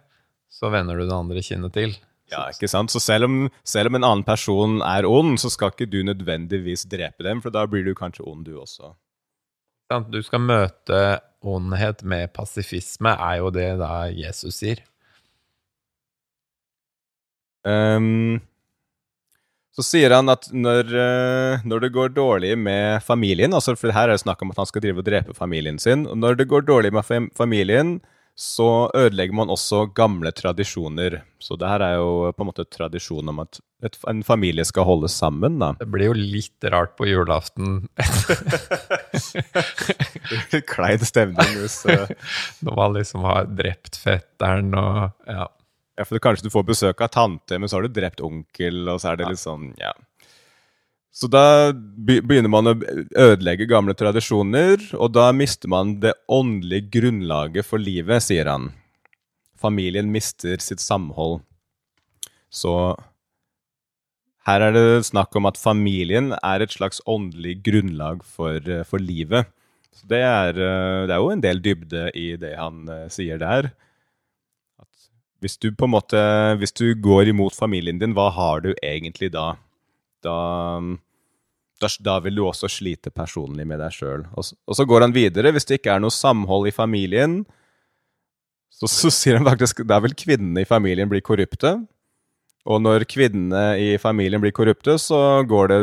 så 0.54 0.70
vender 0.70 1.00
du 1.00 1.08
det 1.08 1.16
andre 1.16 1.42
kinnet 1.42 1.74
til. 1.74 1.96
Ja, 2.30 2.46
ikke 2.52 2.70
sant? 2.70 2.94
Så 2.94 3.02
selv 3.02 3.26
om, 3.26 3.38
selv 3.66 3.90
om 3.90 3.98
en 3.98 4.06
annen 4.06 4.26
person 4.26 4.78
er 4.86 5.06
ond, 5.08 5.34
så 5.42 5.50
skal 5.52 5.74
ikke 5.74 5.90
du 5.90 6.00
nødvendigvis 6.06 6.86
drepe 6.90 7.26
dem, 7.26 7.42
for 7.42 7.54
da 7.54 7.66
blir 7.68 7.84
du 7.84 7.92
kanskje 7.98 8.24
ond, 8.30 8.46
du 8.46 8.54
også. 8.62 8.94
Du 10.10 10.22
skal 10.24 10.40
møte 10.42 11.00
ondhet 11.44 12.02
med 12.06 12.32
pasifisme, 12.34 13.12
er 13.12 13.38
jo 13.42 13.52
det 13.54 13.68
da 13.80 13.92
Jesus 14.12 14.60
sier. 14.62 14.82
Um, 17.64 18.42
så 19.74 19.82
sier 19.82 20.12
han 20.14 20.30
at 20.30 20.46
når, 20.54 20.90
eh, 20.94 21.62
når, 21.66 21.80
det 21.82 21.94
går 21.94 22.12
dårlig 22.14 22.52
med 22.60 23.02
familien 23.02 23.56
altså 23.56 23.72
For 23.74 23.90
her 23.90 24.06
er 24.10 24.14
det 24.14 24.22
snakk 24.22 24.42
om 24.44 24.52
at 24.52 24.60
han 24.60 24.68
skal 24.68 24.84
drive 24.84 25.00
og 25.02 25.06
drepe 25.08 25.34
familien 25.34 25.80
sin. 25.82 26.04
og 26.06 26.18
Når 26.20 26.36
det 26.38 26.50
går 26.52 26.66
dårlig 26.68 26.92
med 26.94 27.30
familien, 27.34 27.96
så 28.34 28.90
ødelegger 28.98 29.36
man 29.38 29.52
også 29.52 29.84
gamle 29.94 30.32
tradisjoner. 30.34 31.20
Så 31.38 31.54
det 31.60 31.68
her 31.70 31.84
er 31.86 31.94
jo 32.00 32.32
på 32.34 32.42
en 32.42 32.50
måte 32.50 32.66
tradisjon 32.66 33.30
om 33.30 33.44
at 33.44 33.60
et, 33.84 33.98
en 34.10 34.24
familie 34.26 34.64
skal 34.66 34.88
holde 34.88 35.10
sammen, 35.12 35.60
da. 35.60 35.74
Det 35.78 35.86
blir 35.92 36.10
jo 36.10 36.16
litt 36.18 36.66
rart 36.72 36.96
på 36.98 37.06
julaften. 37.06 37.84
Klein 40.72 41.04
stemning 41.04 41.52
hvis 41.60 41.82
uh... 41.86 42.08
Når 42.64 42.80
man 42.80 42.96
liksom 42.96 43.26
har 43.28 43.50
drept 43.50 44.00
fetteren 44.00 44.72
og 44.78 45.12
ja. 45.28 45.46
Ja, 45.94 46.02
for 46.02 46.18
kanskje 46.18 46.48
du 46.48 46.50
får 46.50 46.64
besøk 46.66 47.04
av 47.06 47.12
tante, 47.14 47.54
men 47.54 47.70
så 47.70 47.78
har 47.78 47.86
du 47.86 47.94
drept 47.94 48.18
onkel, 48.24 48.80
og 48.90 48.98
så 48.98 49.12
er 49.12 49.20
det 49.20 49.28
litt 49.30 49.38
sånn, 49.38 49.68
ja. 49.78 49.92
Så 51.14 51.28
da 51.30 51.70
begynner 51.70 52.50
man 52.50 52.66
å 52.66 52.74
ødelegge 52.74 53.68
gamle 53.70 53.94
tradisjoner, 53.94 54.80
og 54.98 55.12
da 55.14 55.28
mister 55.36 55.70
man 55.70 56.00
det 56.02 56.16
åndelige 56.26 56.90
grunnlaget 56.96 57.68
for 57.68 57.78
livet, 57.78 58.24
sier 58.26 58.50
han. 58.50 58.72
Familien 59.54 60.10
mister 60.10 60.58
sitt 60.58 60.82
samhold. 60.82 61.44
Så 62.50 62.74
her 64.48 64.66
er 64.66 64.74
det 64.74 65.06
snakk 65.06 65.38
om 65.38 65.46
at 65.48 65.60
familien 65.60 66.34
er 66.36 66.64
et 66.64 66.74
slags 66.74 66.98
åndelig 67.06 67.60
grunnlag 67.64 68.26
for, 68.26 68.58
for 68.84 68.98
livet. 68.98 69.46
Så 69.94 70.10
det 70.10 70.20
er, 70.26 70.52
det 70.58 71.14
er, 71.14 71.20
jo 71.22 71.30
en 71.30 71.46
del 71.46 71.62
dybde 71.62 72.08
i 72.18 72.26
det 72.42 72.56
han 72.58 72.90
uh, 72.90 73.06
sier 73.12 73.38
der. 73.38 73.70
At 74.82 75.08
hvis 75.40 75.56
du 75.62 75.70
på 75.70 75.86
en 75.86 75.94
måte 75.94 76.18
Hvis 76.58 76.74
du 76.74 76.90
går 76.98 77.30
imot 77.30 77.54
familien 77.54 78.02
din, 78.02 78.18
hva 78.18 78.32
har 78.34 78.66
du 78.66 78.72
egentlig 78.82 79.30
da? 79.32 79.54
Da 80.24 80.36
da, 81.84 81.90
da, 82.02 82.16
vil 82.24 82.38
du 82.38 82.46
også 82.48 82.70
slite 82.72 83.12
personlig 83.14 83.66
med 83.68 83.82
deg 83.82 83.92
sjøl. 83.94 84.24
Og, 84.32 84.48
og, 84.66 84.76
så 84.78 84.86
går 84.88 85.06
han 85.06 85.14
videre. 85.14 85.52
Hvis 85.54 85.68
det 85.68 85.80
ikke 85.80 85.96
er 85.96 86.02
noe 86.02 86.14
samhold 86.14 86.70
i 86.70 86.74
familien, 86.74 87.42
så, 88.74 88.88
så 88.90 89.12
sier 89.12 89.38
han 89.38 89.46
faktisk 89.46 89.84
da 89.86 90.00
vil 90.02 90.16
kvinnene 90.18 90.64
i 90.64 90.68
familien 90.68 91.10
bli 91.12 91.22
korrupte. 91.24 91.76
Og 92.64 92.80
når 92.80 93.04
kvinnene 93.10 93.76
i 93.76 93.94
familien 94.00 94.40
blir 94.40 94.54
korrupte, 94.56 94.96
så, 95.00 95.44
det, 95.44 95.78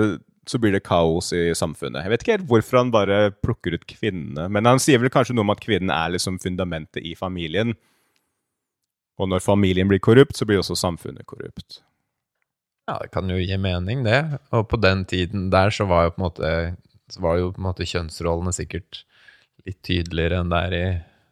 så, 0.49 0.59
blir 0.61 0.73
det 0.73 0.83
kaos 0.87 1.29
i 1.37 1.51
samfunnet. 1.57 2.01
Jeg 2.01 2.13
vet 2.13 2.25
ikke 2.25 2.35
helt 2.39 2.49
hvorfor 2.49 2.81
han 2.81 2.93
bare 2.93 3.19
plukker 3.45 3.77
ut 3.77 3.85
kvinnene, 3.85 4.47
men 4.49 4.69
han 4.69 4.81
sier 4.81 5.01
vel 5.01 5.13
kanskje 5.13 5.37
noe 5.37 5.45
om 5.45 5.53
at 5.53 5.61
kvinnen 5.61 5.93
er 5.93 6.15
liksom 6.15 6.41
fundamentet 6.41 7.05
i 7.05 7.13
familien. 7.17 7.75
Og 9.21 9.29
når 9.29 9.45
familien 9.45 9.89
blir 9.91 10.01
korrupt, 10.01 10.33
så 10.37 10.47
blir 10.49 10.63
også 10.63 10.79
samfunnet 10.79 11.27
korrupt. 11.29 11.83
Ja, 12.91 12.97
det 12.99 13.13
kan 13.13 13.29
jo 13.31 13.37
gi 13.39 13.55
mening, 13.55 14.03
det. 14.03 14.19
Og 14.51 14.65
på 14.67 14.79
den 14.83 15.05
tiden 15.07 15.47
der 15.53 15.71
så 15.71 15.85
var 15.87 16.09
jo 16.09 16.15
på 16.15 16.19
en 16.19 16.25
måte, 16.25 16.49
så 17.11 17.21
var 17.23 17.37
jo 17.39 17.53
på 17.55 17.61
en 17.61 17.67
måte 17.69 17.87
kjønnsrollene 17.87 18.51
sikkert 18.55 19.05
litt 19.63 19.79
tydeligere 19.85 20.41
enn 20.41 20.51
det 20.51 20.59
er 20.65 20.75
i 20.75 20.87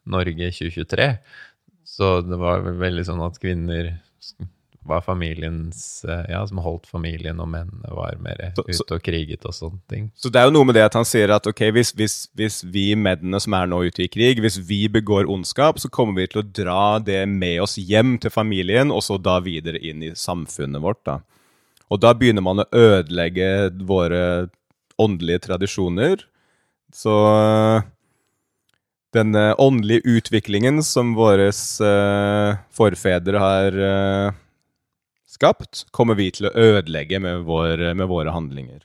Norge 0.09 0.53
2023. 0.55 1.09
Så 1.83 2.13
det 2.23 2.39
var 2.39 2.63
veldig 2.63 3.03
sånn 3.09 3.25
at 3.25 3.41
kvinner 3.43 3.97
var 4.87 5.03
familiens 5.03 6.05
Ja, 6.31 6.39
som 6.47 6.61
holdt 6.63 6.87
familien, 6.87 7.41
og 7.43 7.49
mennene 7.51 7.91
var 7.91 8.15
mer 8.23 8.39
ute 8.55 8.95
og 8.95 9.03
kriget 9.03 9.43
og 9.43 9.57
sånne 9.57 9.81
ting. 9.91 10.05
Så 10.15 10.31
det 10.31 10.39
er 10.39 10.47
jo 10.47 10.55
noe 10.55 10.69
med 10.69 10.79
det 10.79 10.85
at 10.87 10.95
han 10.95 11.07
sier 11.07 11.33
at 11.35 11.49
ok, 11.49 11.65
hvis, 11.75 11.91
hvis, 11.99 12.15
hvis 12.39 12.61
vi 12.63 12.93
mennene 12.95 13.41
som 13.43 13.57
er 13.59 13.67
nå 13.67 13.83
ute 13.89 14.05
i 14.05 14.11
krig, 14.11 14.39
hvis 14.39 14.61
vi 14.63 14.85
begår 14.87 15.27
ondskap, 15.27 15.83
så 15.83 15.91
kommer 15.91 16.21
vi 16.21 16.29
til 16.31 16.41
å 16.41 16.47
dra 16.63 16.85
det 17.03 17.25
med 17.27 17.59
oss 17.67 17.75
hjem 17.75 18.15
til 18.23 18.31
familien, 18.31 18.95
og 18.95 19.03
så 19.03 19.19
da 19.19 19.41
videre 19.43 19.83
inn 19.83 20.07
i 20.07 20.15
samfunnet 20.15 20.87
vårt, 20.87 21.03
da. 21.03 21.19
Og 21.89 22.01
da 22.03 22.13
begynner 22.13 22.46
man 22.46 22.62
å 22.62 22.69
ødelegge 22.75 23.69
våre 23.89 24.50
åndelige 25.00 25.48
tradisjoner. 25.48 26.25
Så 26.93 27.15
den 29.15 29.34
eh, 29.36 29.55
åndelige 29.58 30.05
utviklingen 30.05 30.84
som 30.86 31.15
våre 31.17 31.50
eh, 31.50 32.60
forfedre 32.75 33.41
har 33.41 33.79
eh, 33.86 34.38
skapt, 35.29 35.88
kommer 35.96 36.17
vi 36.19 36.29
til 36.36 36.50
å 36.50 36.53
ødelegge 36.53 37.22
med, 37.24 37.46
vår, 37.50 37.89
med 37.98 38.10
våre 38.10 38.34
handlinger. 38.36 38.84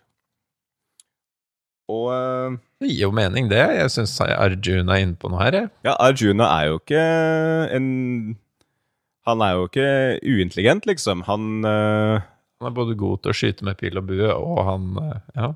Og 1.93 2.57
Det 2.81 2.89
gir 2.89 3.03
jo 3.03 3.11
mening, 3.13 3.51
det. 3.51 3.61
Jeg 3.77 3.93
syns 3.93 4.15
Arjuna 4.25 4.95
er 4.97 5.03
inne 5.05 5.19
på 5.21 5.29
noe 5.29 5.43
her. 5.43 5.57
jeg. 5.59 5.69
ja, 5.85 5.93
Arjuna 6.01 6.47
er 6.57 6.71
jo 6.71 6.79
ikke 6.81 7.03
en 7.77 7.89
Han 9.29 9.41
er 9.45 9.53
jo 9.57 9.67
ikke 9.69 9.89
uintelligent, 10.25 10.87
liksom. 10.89 11.27
Han 11.29 11.65
eh, 11.69 12.25
Han 12.63 12.71
er 12.71 12.77
både 12.77 12.97
god 12.99 13.23
til 13.23 13.33
å 13.33 13.37
skyte 13.37 13.67
med 13.67 13.79
pil 13.81 13.99
og 14.01 14.09
bue, 14.11 14.31
og 14.33 14.65
han 14.71 14.91
eh, 15.03 15.21
Ja. 15.35 15.53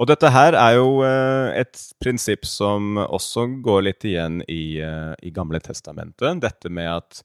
Og 0.00 0.08
dette 0.08 0.30
her 0.32 0.56
er 0.56 0.78
jo 0.78 1.02
eh, 1.04 1.60
et 1.60 1.78
prinsipp 2.02 2.46
som 2.48 2.96
også 3.02 3.44
går 3.62 3.84
litt 3.86 4.06
igjen 4.08 4.40
i, 4.50 4.80
eh, 4.82 5.12
i 5.22 5.30
Gamle 5.34 5.60
testamentet. 5.62 6.40
Dette 6.42 6.72
med 6.72 6.88
at 6.90 7.20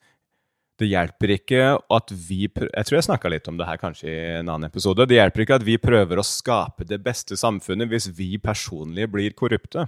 det 0.78 0.90
hjelper 0.92 1.34
ikke 1.34 1.62
at 1.74 2.12
vi 2.14 2.44
Jeg 2.46 2.86
tror 2.86 2.98
jeg 3.00 3.08
snakka 3.08 3.32
litt 3.34 3.48
om 3.50 3.58
det 3.58 3.66
her 3.66 3.80
kanskje 3.82 4.12
i 4.12 4.18
en 4.42 4.52
annen 4.52 4.68
episode. 4.68 5.08
Det 5.10 5.18
hjelper 5.18 5.46
ikke 5.46 5.58
at 5.58 5.66
vi 5.66 5.80
prøver 5.82 6.20
å 6.20 6.28
skape 6.28 6.86
det 6.86 7.00
beste 7.02 7.40
samfunnet 7.40 7.90
hvis 7.90 8.12
vi 8.14 8.36
personlig 8.38 9.08
blir 9.10 9.34
korrupte. 9.34 9.88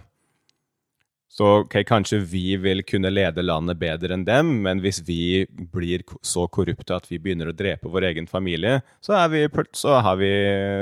Så 1.29 1.45
ok, 1.61 1.75
kanskje 1.85 2.17
vi 2.25 2.55
vil 2.57 2.81
kunne 2.83 3.11
lede 3.13 3.43
landet 3.45 3.77
bedre 3.77 4.15
enn 4.15 4.25
dem, 4.25 4.49
men 4.65 4.81
hvis 4.81 5.03
vi 5.05 5.45
blir 5.47 6.01
så 6.25 6.47
korrupte 6.49 6.97
at 6.97 7.05
vi 7.11 7.19
begynner 7.21 7.51
å 7.51 7.55
drepe 7.55 7.91
vår 7.91 8.07
egen 8.09 8.27
familie, 8.27 8.79
så, 9.05 9.13
vi, 9.29 9.45
så, 9.77 9.99
har, 10.01 10.17
vi, 10.17 10.31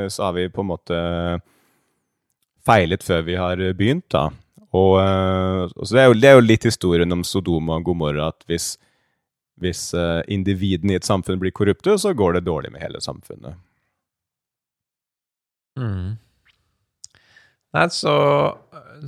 så 0.10 0.30
har 0.30 0.38
vi 0.38 0.48
på 0.50 0.63
en 0.63 0.70
måte 0.72 1.00
feilet 2.68 3.04
før 3.04 3.25
vi 3.27 3.36
har 3.39 3.62
begynt, 3.75 4.08
da. 4.16 4.30
Og, 4.75 4.94
eh, 5.01 5.63
og 5.68 5.84
så 5.84 5.96
det, 5.96 6.01
er 6.01 6.08
jo, 6.08 6.16
det 6.22 6.30
er 6.30 6.38
jo 6.38 6.46
litt 6.46 6.68
historien 6.68 7.16
om 7.16 7.25
Sodoma 7.27 7.80
og 7.80 7.88
Gomorra, 7.88 8.30
at 8.32 8.48
hvis, 8.48 8.74
hvis 9.62 9.89
eh, 9.96 10.22
individene 10.32 10.96
i 10.96 11.00
et 11.00 11.08
samfunn 11.08 11.39
blir 11.44 11.56
korrupte, 11.56 11.96
så 12.00 12.13
går 12.16 12.38
det 12.38 12.48
dårlig 12.48 12.72
med 12.75 12.84
hele 12.84 13.04
samfunnet. 13.04 13.60
Mm. 15.77 16.16
Nei, 17.77 17.89
så, 17.93 18.13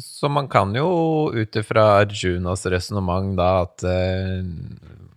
så 0.03 0.29
man 0.29 0.47
kan 0.51 0.75
jo 0.77 0.89
ut 1.33 1.55
ifra 1.57 1.85
Arjunas 2.03 2.67
resonnement 2.69 3.31
da 3.39 3.47
at 3.63 3.85
eh, 3.87 4.43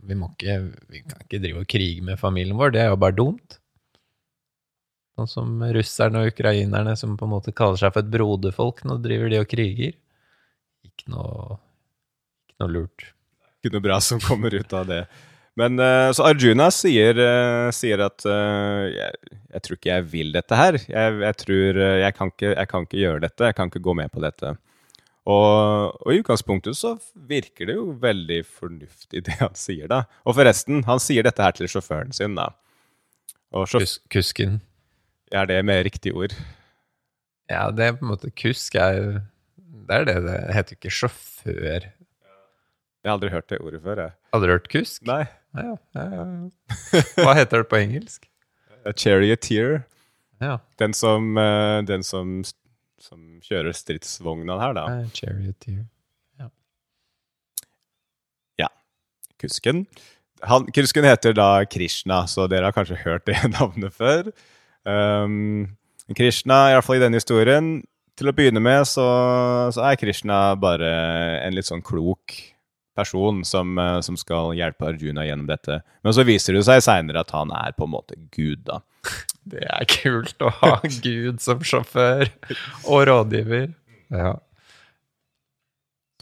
vi 0.02 0.16
må 0.16 0.30
ikke 0.32 0.54
Vi 0.88 1.02
kan 1.04 1.24
ikke 1.24 1.40
drive 1.42 1.64
og 1.64 1.68
krige 1.68 2.04
med 2.06 2.20
familien 2.20 2.56
vår, 2.56 2.72
det 2.72 2.80
er 2.84 2.88
jo 2.92 3.00
bare 3.02 3.16
dumt. 3.18 3.58
Sånn 5.18 5.28
som 5.28 5.64
russerne 5.76 6.22
og 6.22 6.30
ukrainerne 6.32 6.94
som 6.96 7.18
på 7.20 7.28
en 7.28 7.34
måte 7.34 7.52
kaller 7.52 7.76
seg 7.80 7.92
for 7.92 8.00
et 8.00 8.12
broderfolk. 8.14 8.80
Nå 8.88 8.96
driver 9.04 9.28
de 9.28 9.42
og 9.42 9.50
kriger. 9.50 9.98
Ikke 10.88 11.12
noe, 11.12 11.58
ikke 12.48 12.64
noe 12.64 12.72
lurt. 12.78 13.04
Ikke 13.60 13.74
noe 13.76 13.84
bra 13.84 14.00
som 14.00 14.22
kommer 14.24 14.56
ut 14.56 14.72
av 14.74 14.88
det. 14.88 15.02
Men 15.60 15.78
eh, 15.82 16.10
Så 16.16 16.24
Arjuna 16.24 16.70
sier, 16.72 17.18
eh, 17.20 17.68
sier 17.76 18.00
at 18.06 18.24
eh, 18.24 18.84
jeg, 18.94 19.38
jeg 19.52 19.64
tror 19.64 19.78
ikke 19.78 19.92
jeg 19.92 20.06
vil 20.12 20.32
dette 20.34 20.58
her. 20.58 20.78
Jeg, 20.80 21.16
jeg 21.26 21.38
tror 21.44 21.80
jeg 21.84 22.16
kan, 22.16 22.32
ikke, 22.32 22.52
jeg 22.54 22.70
kan 22.70 22.86
ikke 22.86 23.02
gjøre 23.02 23.24
dette. 23.26 23.50
Jeg 23.50 23.58
kan 23.58 23.72
ikke 23.72 23.84
gå 23.84 23.96
med 24.00 24.12
på 24.14 24.22
dette. 24.24 24.54
Og, 25.22 25.92
og 26.02 26.10
i 26.10 26.18
utgangspunktet 26.18 26.74
så 26.74 26.96
virker 27.14 27.68
det 27.68 27.76
jo 27.76 27.92
veldig 28.02 28.40
fornuftig, 28.48 29.22
det 29.28 29.36
han 29.38 29.54
sier, 29.58 29.86
da. 29.92 30.02
Og 30.26 30.34
forresten, 30.34 30.82
han 30.88 31.02
sier 31.02 31.22
dette 31.26 31.44
her 31.44 31.54
til 31.54 31.70
sjåføren 31.70 32.10
sin, 32.16 32.34
da. 32.38 32.48
Kus, 33.52 33.98
kusken 34.10 34.62
er 35.32 35.46
det 35.48 35.58
med 35.68 35.84
riktig 35.86 36.14
ord? 36.16 36.34
Ja, 37.52 37.68
det 37.70 37.84
er 37.84 37.94
på 37.98 38.06
en 38.06 38.12
måte 38.14 38.30
Kusk 38.32 38.78
er 38.80 39.20
Det 39.60 39.98
er 39.98 40.06
det 40.08 40.16
det 40.24 40.38
heter 40.56 40.78
ikke 40.78 40.92
sjåfør. 40.92 41.86
Jeg 43.02 43.10
har 43.10 43.16
aldri 43.16 43.32
hørt 43.34 43.48
det 43.50 43.58
ordet 43.60 43.82
før, 43.82 44.00
jeg. 44.06 44.12
Du 44.32 44.46
hørt 44.46 44.68
kusk? 44.72 45.02
Nei. 45.06 45.24
Ja, 45.52 45.76
ja, 45.94 46.04
ja, 46.16 46.26
ja. 46.26 47.04
Hva 47.20 47.36
heter 47.36 47.62
det 47.64 47.68
på 47.70 47.80
engelsk? 47.80 48.28
A 48.88 48.92
charioteer. 48.96 49.82
Ja, 50.42 50.58
Den 50.80 50.94
som, 50.96 51.36
eh, 51.38 51.82
den 51.86 52.02
som, 52.02 52.40
som 52.98 53.40
kjører 53.44 53.76
stridsvogna 53.76 54.58
her, 54.58 54.78
da. 54.78 54.86
charioteer. 55.14 55.84
Kusken. 59.42 59.86
Han, 60.46 60.66
kusken 60.74 61.06
heter 61.06 61.34
da 61.34 61.64
Krishna, 61.70 62.24
så 62.30 62.46
dere 62.50 62.68
har 62.68 62.76
kanskje 62.76 63.00
hørt 63.02 63.26
det 63.26 63.38
navnet 63.56 63.94
før. 63.94 64.30
Um, 64.86 65.74
Krishna, 66.16 66.68
i 66.70 66.76
hvert 66.76 66.86
fall 66.86 67.00
i 67.00 67.02
denne 67.02 67.18
historien, 67.18 67.74
til 68.18 68.28
å 68.28 68.34
begynne 68.36 68.60
med 68.62 68.84
så, 68.86 69.04
så 69.74 69.86
er 69.88 69.98
Krishna 69.98 70.52
bare 70.60 70.90
en 71.46 71.56
litt 71.56 71.66
sånn 71.66 71.82
klok 71.84 72.34
person 72.98 73.42
som, 73.48 73.78
eh, 73.78 73.98
som 74.04 74.16
skal 74.20 74.52
hjelpe 74.58 74.86
Arjuna 74.90 75.24
gjennom 75.26 75.48
dette. 75.48 75.80
Men 76.04 76.14
så 76.16 76.24
viser 76.28 76.56
det 76.58 76.64
seg 76.68 76.82
seinere 76.84 77.22
at 77.24 77.32
han 77.34 77.52
er 77.56 77.74
på 77.76 77.86
en 77.88 77.94
måte 77.94 78.18
Gud, 78.34 78.64
da. 78.68 78.80
Det 79.52 79.64
er 79.66 79.86
kult 79.90 80.38
å 80.44 80.52
ha 80.60 80.76
Gud 81.02 81.40
som 81.42 81.62
sjåfør 81.66 82.28
og 82.86 83.06
rådgiver. 83.08 83.72
Ja. 84.14 84.36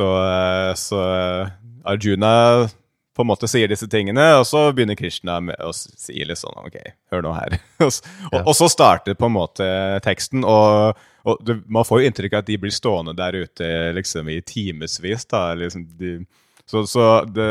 Så, 0.00 0.10
eh, 0.24 0.74
så 0.80 1.00
eh, 1.04 1.50
Arjuna 1.84 2.68
på 3.16 3.24
en 3.24 3.28
måte 3.28 3.48
sier 3.50 3.68
disse 3.68 3.84
tingene, 3.90 4.22
og 4.38 4.46
så 4.48 4.62
begynner 4.72 4.96
Krishna 4.96 5.40
med 5.44 5.58
å 5.60 5.72
si 5.74 6.22
litt 6.24 6.40
sånn 6.40 6.56
OK, 6.62 6.78
hør 7.12 7.24
nå 7.26 7.32
her. 7.36 7.58
og, 7.84 7.92
Ja. 8.30 8.42
og 8.46 8.54
så 8.56 8.68
starter 8.72 9.18
på 9.18 9.28
en 9.28 9.34
måte 9.34 9.66
teksten, 10.06 10.46
og, 10.46 10.96
og 11.28 11.50
man 11.68 11.84
får 11.84 12.00
jo 12.00 12.08
inntrykk 12.08 12.38
av 12.38 12.44
at 12.44 12.48
de 12.48 12.56
blir 12.62 12.72
stående 12.72 13.12
der 13.18 13.36
ute 13.42 13.68
liksom 13.98 14.30
i 14.32 14.38
timevis. 14.40 14.96
liksom 15.02 15.84
de, 15.98 16.14
så, 16.70 16.84
så 16.86 17.04
det, 17.26 17.48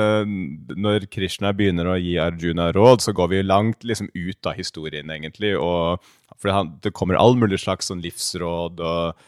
når 0.80 1.10
Krishna 1.12 1.52
begynner 1.56 1.90
å 1.92 1.98
gi 2.00 2.14
Arjuna 2.24 2.70
råd, 2.76 3.04
så 3.04 3.12
går 3.16 3.34
vi 3.34 3.42
langt 3.44 3.84
liksom 3.84 4.08
ut 4.14 4.48
av 4.48 4.56
historien, 4.56 5.12
egentlig. 5.12 5.58
og 5.60 6.06
For 6.40 6.54
han, 6.56 6.78
det 6.80 6.94
kommer 6.96 7.20
all 7.20 7.36
mulig 7.36 7.60
slags 7.60 7.92
sånn 7.92 8.04
livsråd. 8.06 8.80
og 8.80 9.20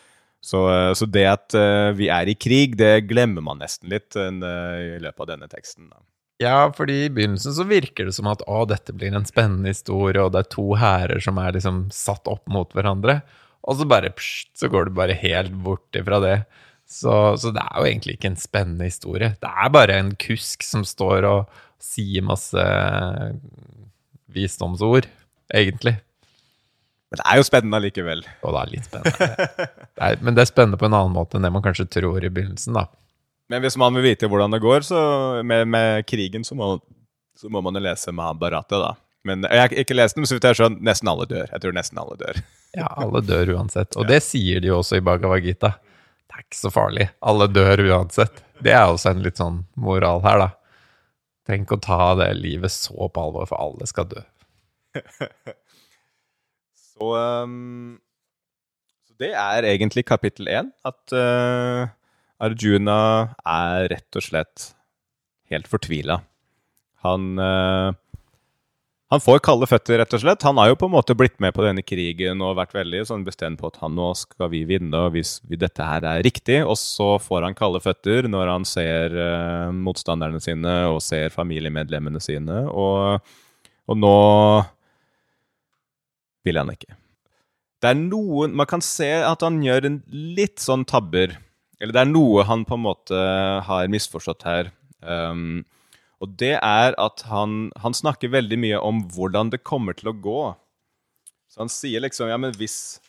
så, 0.41 0.61
så 0.95 1.09
det 1.11 1.25
at 1.27 1.57
uh, 1.57 1.91
vi 1.97 2.07
er 2.07 2.31
i 2.31 2.37
krig, 2.39 2.79
det 2.79 3.03
glemmer 3.09 3.43
man 3.45 3.59
nesten 3.59 3.91
litt 3.91 4.15
uh, 4.15 4.31
i 4.31 4.95
løpet 5.03 5.25
av 5.25 5.29
denne 5.33 5.51
teksten. 5.51 5.91
Da. 5.91 5.99
ja, 6.41 6.55
fordi 6.73 7.01
i 7.03 7.11
begynnelsen 7.13 7.53
så 7.59 7.67
virker 7.67 8.07
det 8.07 8.15
som 8.15 8.31
at 8.31 8.41
å, 8.47 8.63
dette 8.69 8.95
blir 8.95 9.13
en 9.13 9.27
spennende 9.27 9.75
historie, 9.75 10.23
og 10.23 10.31
det 10.33 10.45
er 10.45 10.51
to 10.55 10.71
hærer 10.79 11.21
som 11.21 11.37
er 11.43 11.59
liksom 11.59 11.89
satt 11.93 12.31
opp 12.31 12.47
mot 12.49 12.71
hverandre. 12.77 13.19
Og 13.67 13.77
så 13.77 13.85
bare 13.85 14.15
pst, 14.15 14.55
så 14.57 14.71
går 14.71 14.87
det 14.87 14.97
bare 14.97 15.19
helt 15.19 15.53
bort 15.67 15.99
ifra 15.99 16.23
det. 16.23 16.37
Så, 16.91 17.11
så 17.39 17.53
det 17.55 17.63
er 17.63 17.79
jo 17.79 17.87
egentlig 17.87 18.17
ikke 18.17 18.33
en 18.33 18.39
spennende 18.39 18.87
historie. 18.89 19.31
Det 19.39 19.49
er 19.49 19.71
bare 19.71 19.95
en 20.01 20.11
kusk 20.19 20.65
som 20.67 20.83
står 20.87 21.27
og 21.29 21.61
sier 21.81 22.25
masse 22.25 22.63
visdomsord, 24.31 25.07
egentlig. 25.55 25.95
Men 27.11 27.19
det 27.19 27.27
er 27.27 27.39
jo 27.39 27.45
spennende 27.47 27.79
likevel. 27.83 28.23
Og 28.43 28.55
det 28.55 28.59
er 28.61 28.73
litt 28.73 28.87
spennende. 28.87 29.29
Det 29.91 30.03
er, 30.07 30.19
men 30.23 30.35
det 30.35 30.43
er 30.43 30.49
spennende 30.51 30.79
på 30.79 30.87
en 30.87 30.97
annen 30.97 31.15
måte 31.15 31.39
enn 31.39 31.47
det 31.47 31.51
man 31.55 31.63
kanskje 31.63 31.87
tror 31.91 32.23
i 32.23 32.31
begynnelsen, 32.31 32.75
da. 32.75 32.85
Men 33.51 33.63
hvis 33.63 33.75
man 33.79 33.95
vil 33.97 34.05
vite 34.05 34.29
hvordan 34.31 34.55
det 34.55 34.61
går 34.63 34.85
så 34.87 35.01
med, 35.43 35.67
med 35.71 36.05
krigen, 36.07 36.45
så 36.47 36.55
må, 36.55 36.73
så 37.35 37.51
må 37.51 37.59
man 37.63 37.75
jo 37.75 37.83
lese 37.83 38.13
Mahabharata, 38.15 38.79
da. 38.79 38.91
Men 39.27 39.43
jeg 39.45 39.63
har 39.63 39.75
ikke 39.83 39.95
lest 39.95 40.17
den, 40.17 40.25
så 40.25 40.37
vidt 40.37 40.47
jeg 40.47 40.57
skjønt, 40.57 40.79
nesten 40.87 41.11
alle 41.11 41.27
dør. 41.29 41.51
Jeg 41.51 41.63
tror 41.63 41.75
nesten 41.77 41.99
alle 42.01 42.15
dør. 42.19 42.39
Ja, 42.73 42.87
alle 43.03 43.21
dør 43.27 43.51
uansett. 43.57 43.95
Og 43.99 44.07
det 44.07 44.21
sier 44.25 44.63
de 44.63 44.71
jo 44.71 44.79
også 44.79 44.97
i 44.97 45.03
Bhagavad 45.05 45.43
Gita. 45.43 45.75
Det 46.31 46.37
er 46.37 46.45
ikke 46.45 46.59
så 46.61 46.71
farlig. 46.71 47.09
Alle 47.27 47.47
dør 47.51 47.83
uansett. 47.89 48.39
Det 48.63 48.71
er 48.71 48.87
også 48.87 49.11
en 49.11 49.23
litt 49.25 49.41
sånn 49.41 49.65
moral 49.75 50.23
her, 50.23 50.45
da. 50.45 50.49
Trenger 51.47 51.65
ikke 51.65 51.79
å 51.79 51.83
ta 51.83 52.05
det 52.21 52.29
livet 52.37 52.71
så 52.71 53.09
på 53.11 53.25
alvor, 53.25 53.49
for 53.49 53.59
alle 53.59 53.87
skal 53.89 54.07
dø. 54.07 54.23
Så, 57.01 57.07
um, 57.17 57.97
det 59.19 59.31
er 59.33 59.65
egentlig 59.65 60.03
kapittel 60.05 60.47
én. 60.51 60.69
At 60.85 61.15
uh, 61.15 61.89
Arjuna 62.41 62.99
er 63.41 63.89
rett 63.91 64.19
og 64.19 64.25
slett 64.25 64.67
helt 65.51 65.67
fortvila. 65.69 66.21
Han 67.01 67.39
eh, 67.41 67.91
han 69.11 69.19
får 69.19 69.41
kalde 69.43 69.67
føtter, 69.67 69.97
rett 69.99 70.13
og 70.15 70.21
slett. 70.23 70.43
Han 70.47 70.59
har 70.61 70.69
jo 70.69 70.77
på 70.79 70.87
en 70.87 70.93
måte 70.93 71.15
blitt 71.19 71.35
med 71.43 71.51
på 71.51 71.65
denne 71.65 71.83
krigen 71.83 72.39
og 72.45 72.55
vært 72.55 72.71
veldig 72.77 73.01
sånn 73.09 73.25
bestemt 73.27 73.59
på 73.59 73.67
at 73.67 73.81
han 73.81 73.97
nå 73.97 74.13
skal 74.15 74.47
vi 74.53 74.61
vinne, 74.69 75.01
hvis 75.11 75.33
vi, 75.43 75.59
dette 75.59 75.83
her 75.83 76.05
er 76.07 76.23
riktig. 76.23 76.61
Og 76.63 76.77
så 76.79 77.17
får 77.19 77.43
han 77.49 77.57
kalde 77.57 77.81
føtter 77.83 78.29
når 78.31 78.53
han 78.53 78.67
ser 78.67 79.17
uh, 79.17 79.67
motstanderne 79.75 80.39
sine 80.43 80.77
og 80.87 81.01
ser 81.03 81.33
familiemedlemmene 81.35 82.23
sine. 82.23 82.61
Og, 82.71 83.19
og 83.91 83.99
nå 83.99 84.15
vil 86.47 86.61
han 86.61 86.71
ikke. 86.71 86.95
Det 87.81 87.91
er 87.91 87.99
noen 87.99 88.55
Man 88.55 88.69
kan 88.69 88.83
se 88.85 89.09
at 89.25 89.43
han 89.43 89.59
gjør 89.65 89.89
en 89.89 89.99
litt 90.07 90.63
sånn 90.63 90.87
tabber. 90.87 91.35
Eller 91.83 91.97
det 91.97 92.05
er 92.05 92.13
noe 92.13 92.47
han 92.47 92.63
på 92.63 92.79
en 92.79 92.87
måte 92.87 93.19
har 93.67 93.91
misforstått 93.91 94.47
her. 94.47 94.71
Um, 95.03 95.65
og 96.21 96.35
det 96.37 96.55
er 96.57 96.97
at 97.01 97.23
han, 97.29 97.71
han 97.81 97.95
snakker 97.97 98.33
veldig 98.33 98.59
mye 98.61 98.81
om 98.81 99.05
hvordan 99.13 99.49
det 99.53 99.63
kommer 99.65 99.97
til 99.97 100.11
å 100.11 100.17
gå. 100.17 100.41
Så 101.51 101.63
han 101.63 101.71
sier 101.71 102.03
liksom 102.03 102.29
Ja, 102.29 102.37
men 102.39 102.53
hvis 102.55 102.99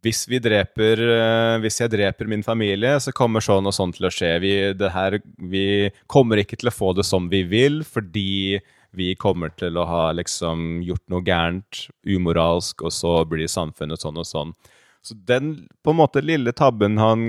hvis, 0.00 0.24
vi 0.28 0.38
dreper, 0.40 1.00
eh, 1.12 1.58
hvis 1.60 1.80
jeg 1.82 1.92
dreper 1.92 2.28
min 2.28 2.42
familie, 2.44 2.94
så 3.04 3.12
kommer 3.12 3.44
sånn 3.44 3.68
og 3.68 3.74
sånn 3.76 3.92
til 3.92 4.08
å 4.08 4.12
skje. 4.14 4.30
Vi, 4.40 4.52
her, 4.94 5.18
vi, 5.36 5.64
kommer 6.08 6.40
ikke 6.40 6.56
til 6.60 6.70
å 6.70 6.74
få 6.74 6.94
det 6.96 7.04
som 7.04 7.28
vi 7.28 7.42
vil, 7.48 7.82
fordi 7.84 8.60
vi 8.96 9.12
kommer 9.20 9.52
til 9.60 9.76
å 9.78 9.84
ha 9.86 10.04
liksom 10.16 10.80
gjort 10.86 11.04
noe 11.12 11.26
gærent, 11.26 11.84
umoralsk, 12.08 12.80
og 12.82 12.94
så 12.96 13.20
blir 13.28 13.50
samfunnet 13.50 14.00
sånn 14.00 14.18
og 14.20 14.26
sånn. 14.26 14.56
Så 15.04 15.16
den 15.28 15.52
på 15.84 15.92
en 15.92 16.00
måte 16.00 16.24
lille 16.24 16.52
tabben 16.56 16.98
han 17.00 17.20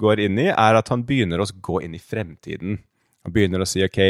går 0.00 0.24
inn 0.26 0.40
i, 0.40 0.48
er 0.48 0.80
at 0.80 0.90
han 0.92 1.04
begynner 1.04 1.44
å 1.44 1.48
gå 1.48 1.84
inn 1.84 1.94
i 1.96 2.02
fremtiden. 2.02 2.80
Han 3.24 3.34
begynner 3.34 3.64
å 3.64 3.68
si 3.68 3.82
OK, 3.84 4.00